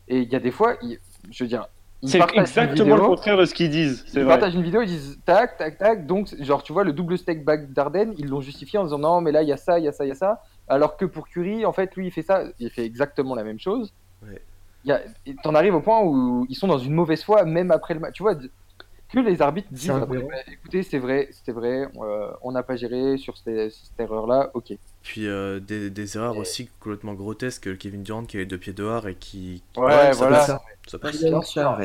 [0.09, 0.99] et il y a des fois ils-
[1.31, 1.67] je veux dire
[2.05, 4.33] ils C'est partagent une exactement le vidéo, contraire de ce qu'ils disent, c'est ils vrai.
[4.35, 7.45] partagent une vidéo ils disent tac tac tac donc genre tu vois le double step
[7.45, 9.85] back d'Arden ils l'ont justifié en disant non mais là il y a ça il
[9.85, 12.11] y a ça il y a ça alors que pour Curry en fait lui il
[12.11, 13.95] fait ça il fait exactement la même chose
[14.27, 14.43] Ouais.
[14.85, 17.45] Il y a et t'en arrives au point où ils sont dans une mauvaise foi
[17.45, 21.29] même après le match tu vois que les arbitres disent après, bah, écoutez c'est vrai
[21.33, 24.73] c'était vrai euh, on n'a pas géré sur cette, cette erreur là ok
[25.03, 28.73] Puis euh, des, des erreurs aussi complètement grotesques, euh, Kevin Durant qui avait deux pieds
[28.73, 29.63] dehors et qui.
[29.77, 30.41] Ouais, voilà.
[30.87, 31.17] Ça passe.
[31.45, 31.79] Ça,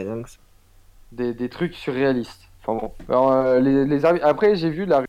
[1.11, 2.43] des, des trucs surréalistes.
[2.65, 2.91] Enfin bon.
[3.09, 5.03] Alors, euh, les, les arbitres- Après, j'ai vu la.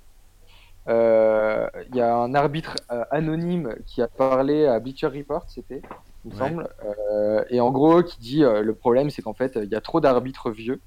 [0.88, 5.82] Euh, Il y a un arbitre euh, anonyme qui a parlé à Bleacher Report, c'était,
[6.24, 6.38] il me Ouais.
[6.38, 6.68] semble.
[7.12, 9.80] Euh, et en gros, qui dit euh, le problème, c'est qu'en fait, il y a
[9.80, 10.80] trop d'arbitres vieux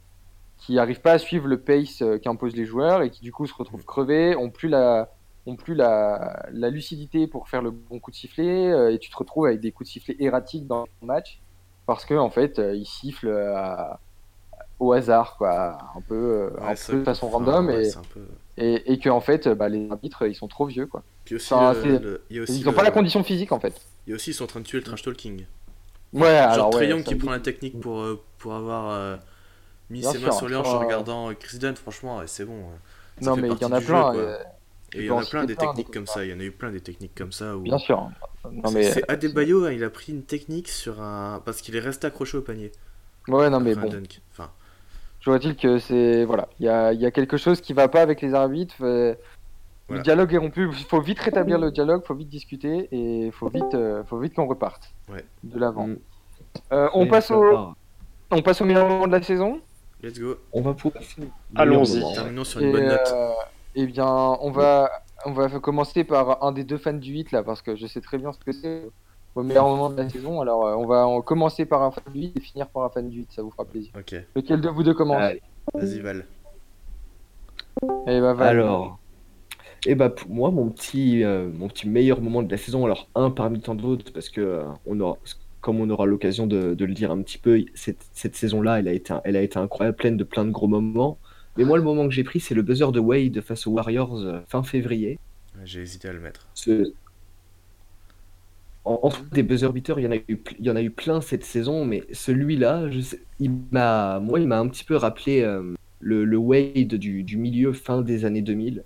[0.58, 3.47] qui n'arrivent pas à suivre le pace euh, qu'imposent les joueurs et qui du coup
[3.47, 5.10] se retrouvent crevés, ont plus la
[5.47, 9.10] ont plus la, la lucidité pour faire le bon coup de sifflet euh, et tu
[9.10, 11.41] te retrouves avec des coups de sifflet erratiques dans le match
[11.88, 13.99] parce que en fait euh, ils sifflent à-
[14.80, 17.91] au hasard quoi un peu euh, un peu de façon enfin, random ouais, et,
[18.58, 21.54] et, et que en fait bah, les arbitres ils sont trop vieux quoi Puis aussi,
[21.54, 23.74] Enfin, le- le- y a aussi ils ont le- pas la condition physique en fait
[24.10, 25.45] a aussi, ils sont en train de tuer le trash talking.
[26.14, 29.18] ouais Genre alors Trae ouais, qui prend la technique pour, euh, pour avoir euh,
[29.89, 32.22] mis Bien ses sûr, mains sur les hanches en enfin, regardant euh, Chris Dunn, franchement,
[32.26, 32.66] c'est bon.
[33.20, 34.38] Ça non mais il y en a plein jeu, euh,
[34.93, 36.52] Et il y en a plein des techniques comme ça, il y en a eu
[36.52, 37.56] plein des techniques comme ça.
[37.56, 37.62] Où...
[37.62, 38.10] bien sûr
[38.74, 41.41] mais C'est Adebayo, hein, il a pris une technique sur un.
[41.45, 42.72] Parce qu'il est resté accroché au panier.
[43.28, 43.89] ouais non mais bon.
[44.32, 44.52] Enfin,
[45.22, 47.88] je vois-t-il que c'est voilà il y a, il y a quelque chose qui va
[47.88, 49.15] pas avec les arbitres euh,
[49.88, 49.99] Voilà.
[49.99, 50.67] Le dialogue est rompu.
[50.72, 54.19] Il faut vite rétablir le dialogue, faut vite discuter et il faut vite, euh, faut
[54.19, 55.24] vite qu'on reparte Ouais.
[55.43, 55.88] de l'avant.
[55.88, 55.97] Mm.
[56.74, 57.76] Euh, on, passe au, part.
[58.32, 59.59] on passe au meilleur moment de la saison.
[60.01, 60.36] let's go.
[60.53, 61.03] On va pouvoir.
[61.55, 62.01] Allons-y.
[62.13, 63.13] Terminons sur Et, une bonne note.
[63.13, 63.32] euh,
[63.76, 64.89] eh bien, on va,
[65.26, 68.01] on va commencer par un des deux fans du 8 là, parce que je sais
[68.01, 68.89] très bien ce que c'est.
[69.36, 70.41] Vos meilleurs moments de la saison.
[70.41, 72.89] Alors, euh, on va en commencer par un fan de 8 et finir par un
[72.89, 73.91] fan de 8, ça vous fera plaisir.
[73.97, 75.41] Ok, Lequel de vous deux commence Allez.
[75.73, 76.25] vas-y Val.
[77.84, 78.47] Eh ben, Val.
[78.49, 78.99] Alors,
[79.88, 83.07] et bah pour moi, mon petit, euh, mon petit meilleur moment de la saison, alors
[83.15, 85.17] un parmi tant d'autres, parce que euh, on aura,
[85.61, 88.88] comme on aura l'occasion de, de le dire un petit peu, cette, cette saison-là, elle
[88.88, 91.17] a été, elle a été incroyable, pleine de plein de gros moments.
[91.57, 94.19] Mais moi, le moment que j'ai pris, c'est le buzzer de Wade face aux Warriors
[94.21, 95.17] euh, fin février.
[95.65, 96.47] J'ai hésité à le mettre.
[96.53, 96.93] Ce-
[98.84, 100.82] En, en tout, des buzzer beaters, il y en a eu, il y en a
[100.82, 102.89] eu plein cette saison, mais celui-là,
[103.39, 107.38] il m'a, moi, il m'a un petit peu rappelé euh, le, le Wade du, du
[107.38, 108.84] milieu fin des années 2000.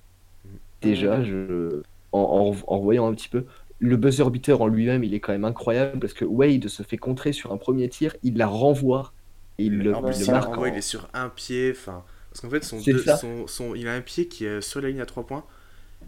[0.82, 1.82] Déjà, je,
[2.12, 3.46] en, en, en voyant un petit peu,
[3.80, 6.98] le buzzer beater en lui-même, il est quand même incroyable parce que Wade se fait
[6.98, 9.14] contrer sur un premier tir, il la renvoie
[9.58, 10.46] et il le, en il plus, le il, marque.
[10.48, 12.04] renvoie, il est sur un pied, enfin.
[12.30, 14.90] Parce qu'en fait, son deux- son, son- il a un pied qui est sur la
[14.90, 15.46] ligne à 3 points.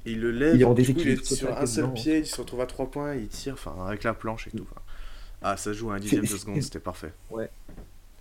[0.07, 0.55] Et il le lève.
[0.55, 2.61] Il est en du coup, déséquilibre il est sur un seul pied, il se retrouve
[2.61, 4.65] à 3 points, il tire, enfin, avec la planche et tout.
[4.71, 4.81] enfin.
[5.41, 7.13] Ah, ça joue à un dixième de seconde, c'était parfait.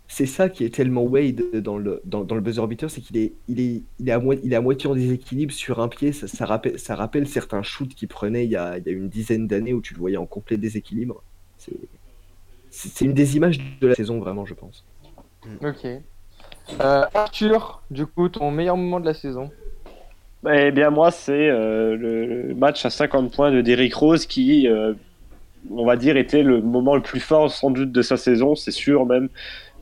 [0.09, 3.16] C'est ça qui est tellement Wade dans le, dans, dans le buzzer beater, c'est qu'il
[3.16, 6.12] est, il est, il est, à il est à moitié en déséquilibre sur un pied.
[6.12, 8.93] Ça, ça rappelle, ça rappelle certains shoots qu'il prenait il y, a, il y a
[8.93, 11.22] une dizaine d'années où tu le voyais en complet déséquilibre.
[11.59, 11.72] C'est
[12.70, 14.84] c'est- c'est une des images de la saison, vraiment, je pense.
[15.62, 15.84] Ok.
[15.87, 19.51] Euh, Arthur, du coup, ton meilleur moment de la saison?
[20.49, 24.93] Eh bien, moi, c'est euh, le match à 50 points de Derrick Rose qui, euh,
[25.70, 28.70] on va dire, était le moment le plus fort sans doute de sa saison, c'est
[28.70, 29.28] sûr même.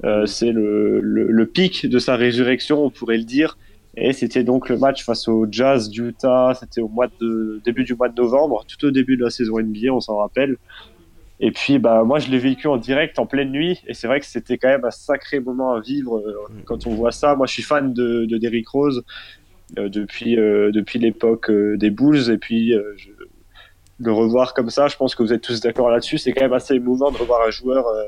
[0.05, 3.59] Euh, c'est le, le, le pic de sa résurrection, on pourrait le dire.
[3.97, 6.55] Et c'était donc le match face au Jazz d'Utah.
[6.59, 9.61] C'était au mois de début du mois de novembre, tout au début de la saison
[9.61, 10.57] NBA, on s'en rappelle.
[11.41, 13.83] Et puis, bah, moi, je l'ai vécu en direct, en pleine nuit.
[13.87, 16.35] Et c'est vrai que c'était quand même un sacré moment à vivre euh,
[16.65, 17.35] quand on voit ça.
[17.37, 19.05] Moi, je suis fan de, de Derrick Rose
[19.77, 22.31] depuis, euh, depuis l'époque euh, des Bulls.
[22.31, 23.11] Et puis, euh, je-
[24.01, 26.19] le revoir comme ça, je pense que vous êtes tous d'accord là-dessus.
[26.19, 28.05] C'est quand même assez émouvant de revoir un joueur euh,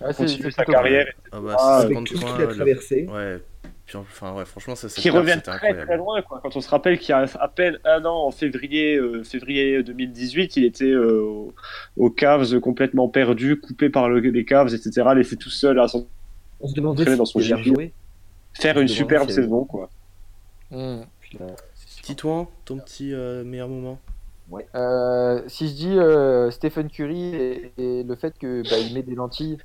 [0.00, 3.06] Ah, continuer sa carrière Ah bah, Ah, Avec 50 tout ce qu'il a traversé.
[3.10, 3.38] Ouais.
[3.86, 6.20] Puis, enfin, ouais, franchement, ça, c'est qui c'était très très loin.
[6.22, 6.40] Quoi.
[6.42, 9.82] Quand on se rappelle qu'il y a à peine un an, en février, euh, février
[9.82, 11.54] 2018, il était euh, au-
[11.96, 16.06] aux Cavs complètement perdu, coupé par le- les Cavs, etc., laissé tout seul à son-
[16.60, 17.44] On se demandait si dans son il
[18.54, 19.64] faire une superbe saison.
[19.64, 19.90] Quoi.
[20.70, 21.02] Hmm.
[21.20, 21.46] Puis là,
[22.02, 23.98] Titouan, ton petit euh, meilleur moment
[24.74, 29.02] Euh, si je dis euh, Stephen Curry et, et le fait que bah, il met
[29.02, 29.58] des lentilles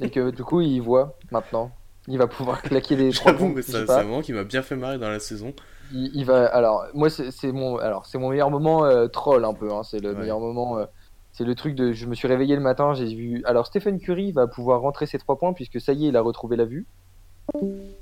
[0.00, 1.72] et que du coup il voit maintenant,
[2.06, 4.22] il va pouvoir claquer des trois J'avoue, points, mais je ça- sais c'est un moment
[4.22, 5.54] qui m'a bien fait marrer dans la saison.
[5.90, 9.44] Il, il va alors moi c'est c'est mon alors c'est mon meilleur moment euh, troll
[9.44, 10.14] un peu hein, c'est le Ouais.
[10.14, 10.86] meilleur moment euh,
[11.32, 14.32] c'est le truc de je me suis réveillé le matin j'ai vu alors Stephen Curry
[14.32, 16.86] va pouvoir rentrer ses trois points puisque ça y est il a retrouvé la vue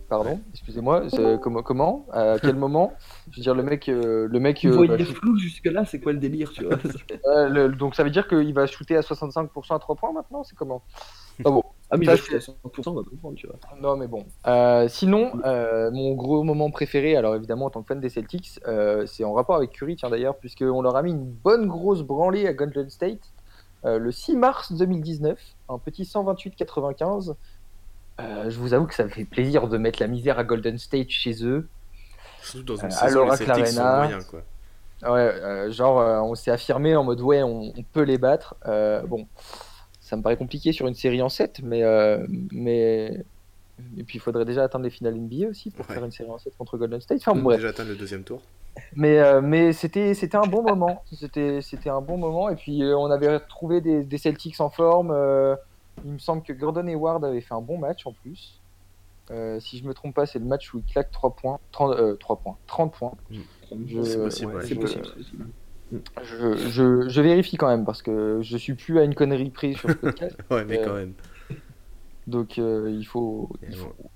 [0.08, 2.92] pardon excusez-moi c'est- comment comment à quel moment?
[3.30, 6.50] Je veux dire le mec euh, le mec euh, flou jusque-là, c'est quoi le délire,
[6.52, 6.78] tu vois?
[7.26, 10.44] Euh, le- donc ça veut dire qu'il va shooter à 65% à 3 points maintenant
[10.44, 10.82] C'est comment?
[11.44, 11.62] Ah bon.
[11.90, 13.56] Ah, mais il va shooter à 100%, on va comprendre, tu vois.
[13.80, 14.24] Non mais bon.
[14.46, 18.60] Euh, sinon, euh, mon gros moment préféré, alors évidemment en tant que fan des Celtics,
[18.66, 22.02] euh, c'est en rapport avec Curry, tiens d'ailleurs, puisqu'on leur a mis une bonne grosse
[22.02, 23.32] branlée à Golden State
[23.84, 25.38] euh, le 6 mars 2019,
[25.68, 27.34] un petit 128-95.
[28.20, 30.78] Euh, je vous avoue que ça me fait plaisir de mettre la misère à Golden
[30.78, 31.68] State chez eux.
[32.42, 34.42] Surtout dans une Euh, saison les sont moyens, quoi.
[35.02, 38.56] Ouais, euh, genre euh, on s'est affirmé en mode ouais, on, on peut les battre.
[38.66, 39.26] Euh, bon,
[40.00, 43.24] ça me paraît compliqué sur une série en 7, mais, euh, mais...
[43.96, 45.94] et puis il faudrait déjà atteindre les finales NBA aussi pour Ouais.
[45.94, 47.18] faire une série en 7 contre Golden State.
[47.20, 48.42] Enfin On bon, déjà atteint le deuxième tour.
[48.96, 51.02] mais, euh, mais c'était c'était un bon moment.
[51.12, 54.70] C'était c'était un bon moment et puis euh, on avait retrouvé des, des Celtics en
[54.70, 55.10] forme.
[55.12, 55.54] euh,
[56.04, 58.60] il me semble que Gordon Hayward avait fait un bon match en plus.
[59.30, 61.96] Euh, si je me trompe pas, c'est le match où il claque 3 points, 30,
[61.98, 63.12] euh, 3 points, 30 points.
[63.30, 65.02] Je- C'est possible, Ouais, je- possible.
[66.22, 69.72] Je, je, je vérifie quand même parce que je suis plus à une connerie près
[69.74, 70.36] sur ce podcast.
[70.50, 71.12] Ouais, mais Euh, quand même.
[72.26, 73.48] donc euh, il faut.
[73.62, 74.10] Il y a il un faut- moment-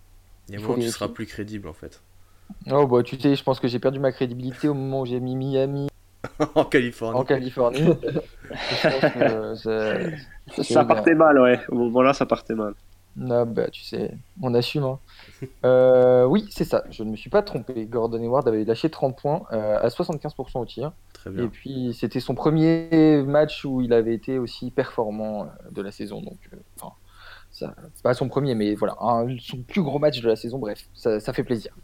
[0.48, 2.02] il faut où tu seras plus crédible, en fait.
[2.70, 5.20] Oh bah tu sais, je pense que j'ai perdu ma crédibilité au moment où j'ai
[5.20, 5.88] mis Miami
[6.54, 7.18] en Californie.
[7.18, 7.78] en Californie.
[7.82, 9.62] je pense
[10.56, 11.60] que ça, Ça partait mal, ouais.
[11.68, 12.74] Au moment-là, ça partait mal.
[13.14, 14.84] Non, bah tu sais, on assume.
[14.84, 14.98] hein.
[15.66, 16.82] Euh, oui, c'est ça.
[16.90, 17.84] Je ne me suis pas trompé.
[17.84, 20.92] Gordon Hayward avait lâché 30 points euh, à 75% au tir.
[21.12, 21.48] Très Et bien.
[21.48, 26.22] puis c'était son premier match où il avait été aussi performant euh, de la saison.
[26.22, 26.94] Donc, euh, enfin,
[27.50, 30.58] ça, pas son premier, mais voilà, un- son plus gros match de la saison.
[30.58, 31.76] Bref, ça, ça fait plaisir.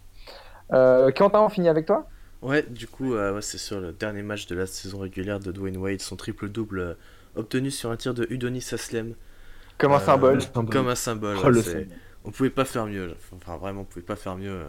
[0.72, 2.07] Euh, Quentin, on finit avec toi?
[2.43, 5.51] Ouais, du coup, euh, ouais, c'est sur le dernier match de la saison régulière de
[5.51, 6.95] Dwayne Wade, son triple-double euh,
[7.34, 9.14] obtenu sur un tir de Udonis Aslem.
[9.78, 10.39] Comme un Euh, symbole.
[10.70, 11.36] Comme un symbole.
[11.43, 11.89] Oh, ouais, le.
[12.24, 13.14] On pouvait pas faire mieux.
[13.34, 14.51] Enfin, vraiment, on pouvait pas faire mieux.
[14.53, 14.68] euh.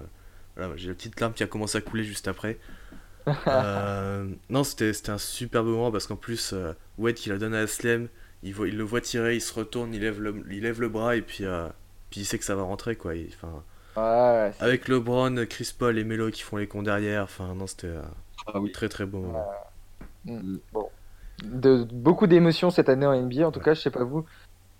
[0.55, 2.59] Voilà, j'ai la petite larme qui a commencé à couler juste après.
[3.47, 7.59] Euh, non, c'était un super moment parce qu'en plus, euh, Wade qui la donne à
[7.61, 8.07] Aslem,
[8.43, 10.89] il, voit, il le voit tirer, il se retourne, il lève le, il lève le
[10.89, 11.67] bras et puis, euh,
[12.09, 13.15] puis il sait que ça va rentrer quoi.
[13.15, 13.63] Il- Enfin,
[13.99, 17.87] Ouais, avec LeBron, Chris Paul et Melo qui font les cons derrière, enfin non, c'était
[17.87, 18.01] euh,
[18.47, 18.71] Ah oui.
[18.71, 19.45] très très beau moment.
[21.43, 23.47] de, beaucoup d'émotions cette année en NBA.
[23.47, 24.25] En tout cas, je sais pas vous.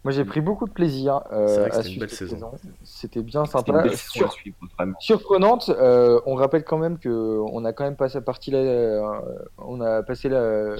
[0.05, 2.09] Moi, j'ai pris beaucoup de plaisir euh, C'est vrai que à c'était une suivre belle
[2.15, 2.51] cette saison.
[2.85, 3.81] C'était bien C'était une sympa.
[3.83, 4.99] belle saison à Sur- suivre, vraiment.
[4.99, 5.69] surprenante.
[5.69, 7.09] euh, on rappelle quand même que
[7.51, 8.59] on a quand même passé partie là.
[8.59, 9.01] euh,
[9.57, 10.75] on a passé la,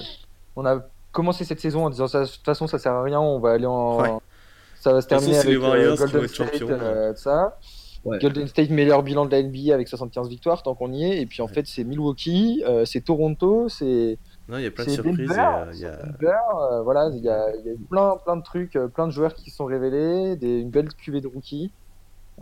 [0.56, 0.80] on a
[1.12, 3.20] commencé cette saison en disant ça, de toute façon ça sert à rien.
[3.20, 4.10] On va aller en, Ouais.
[4.80, 6.30] ça va se toute façon, terminer c'est les avec euh, Warriors qui vont Golden être
[6.34, 7.58] State, champions, euh, ça.
[8.06, 8.18] Ouais.
[8.20, 11.22] Golden State meilleur bilan de la NBA avec 75 victoires tant qu'on y est.
[11.22, 14.86] Et puis en fait c'est Milwaukee, euh, c'est Toronto, c'est Non, il y a plein
[14.86, 15.28] de c'est surprises.
[15.28, 15.96] Denver, et, euh, il y a...
[15.98, 19.12] Denver, euh, voilà, il y a, il y a plein, plein de trucs, plein de
[19.12, 21.72] joueurs qui sont révélés, des, une belle cuvée de rookies,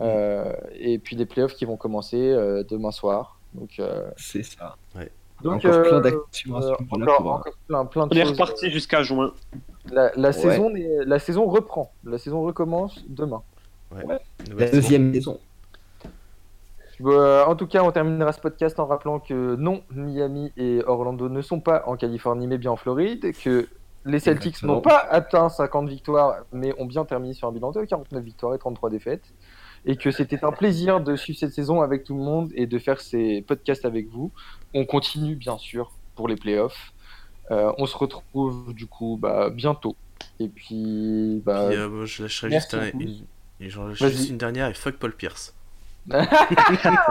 [0.00, 3.40] euh, et puis des playoffs qui vont commencer euh, demain soir.
[3.54, 4.76] Donc, euh, C'est ça.
[5.42, 9.32] donc Encore euh, plein d'actions euh, encore, plein, plein de On est reparti jusqu'à juin.
[9.90, 10.32] La, la Ouais.
[10.32, 10.70] saison,
[11.06, 13.42] la saison reprend, la saison recommence demain.
[13.90, 14.18] La
[14.66, 14.72] saison.
[14.72, 15.40] deuxième maison.
[17.04, 21.28] Euh, en tout cas, on terminera ce podcast en rappelant que non, Miami et Orlando
[21.28, 23.68] ne sont pas en Californie, mais bien en Floride, que
[24.04, 27.84] les Celtics n'ont pas atteint 50 victoires, mais ont bien terminé sur un bilan de
[27.84, 29.24] 49 victoires et 33 défaites,
[29.86, 32.78] et que c'était un plaisir de suivre cette saison avec tout le monde et de
[32.78, 34.32] faire ces podcasts avec vous.
[34.74, 36.92] On continue, bien sûr, pour les playoffs.
[37.50, 39.94] Euh, on se retrouve, du coup, bah, bientôt.
[40.40, 42.80] Et puis, bah, Puis, euh, je lâcherai juste, un-
[43.60, 43.68] et
[44.08, 45.54] juste une dernière et fuck Paul Pierce.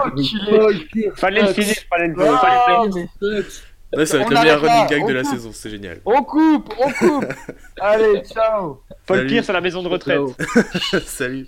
[0.06, 1.12] Enculé.
[1.16, 2.94] Fallait le finir, fallait le Ah, fallait le
[3.32, 3.44] mais-
[3.96, 6.02] Ouais, ça va être On le meilleur running gag on de la saison, c'est génial.
[6.06, 7.26] On coupe, on coupe.
[7.80, 8.82] Allez, ciao.
[9.06, 9.26] Paul.
[9.28, 10.20] Pierce à la maison de retraite.
[11.06, 11.48] Salut.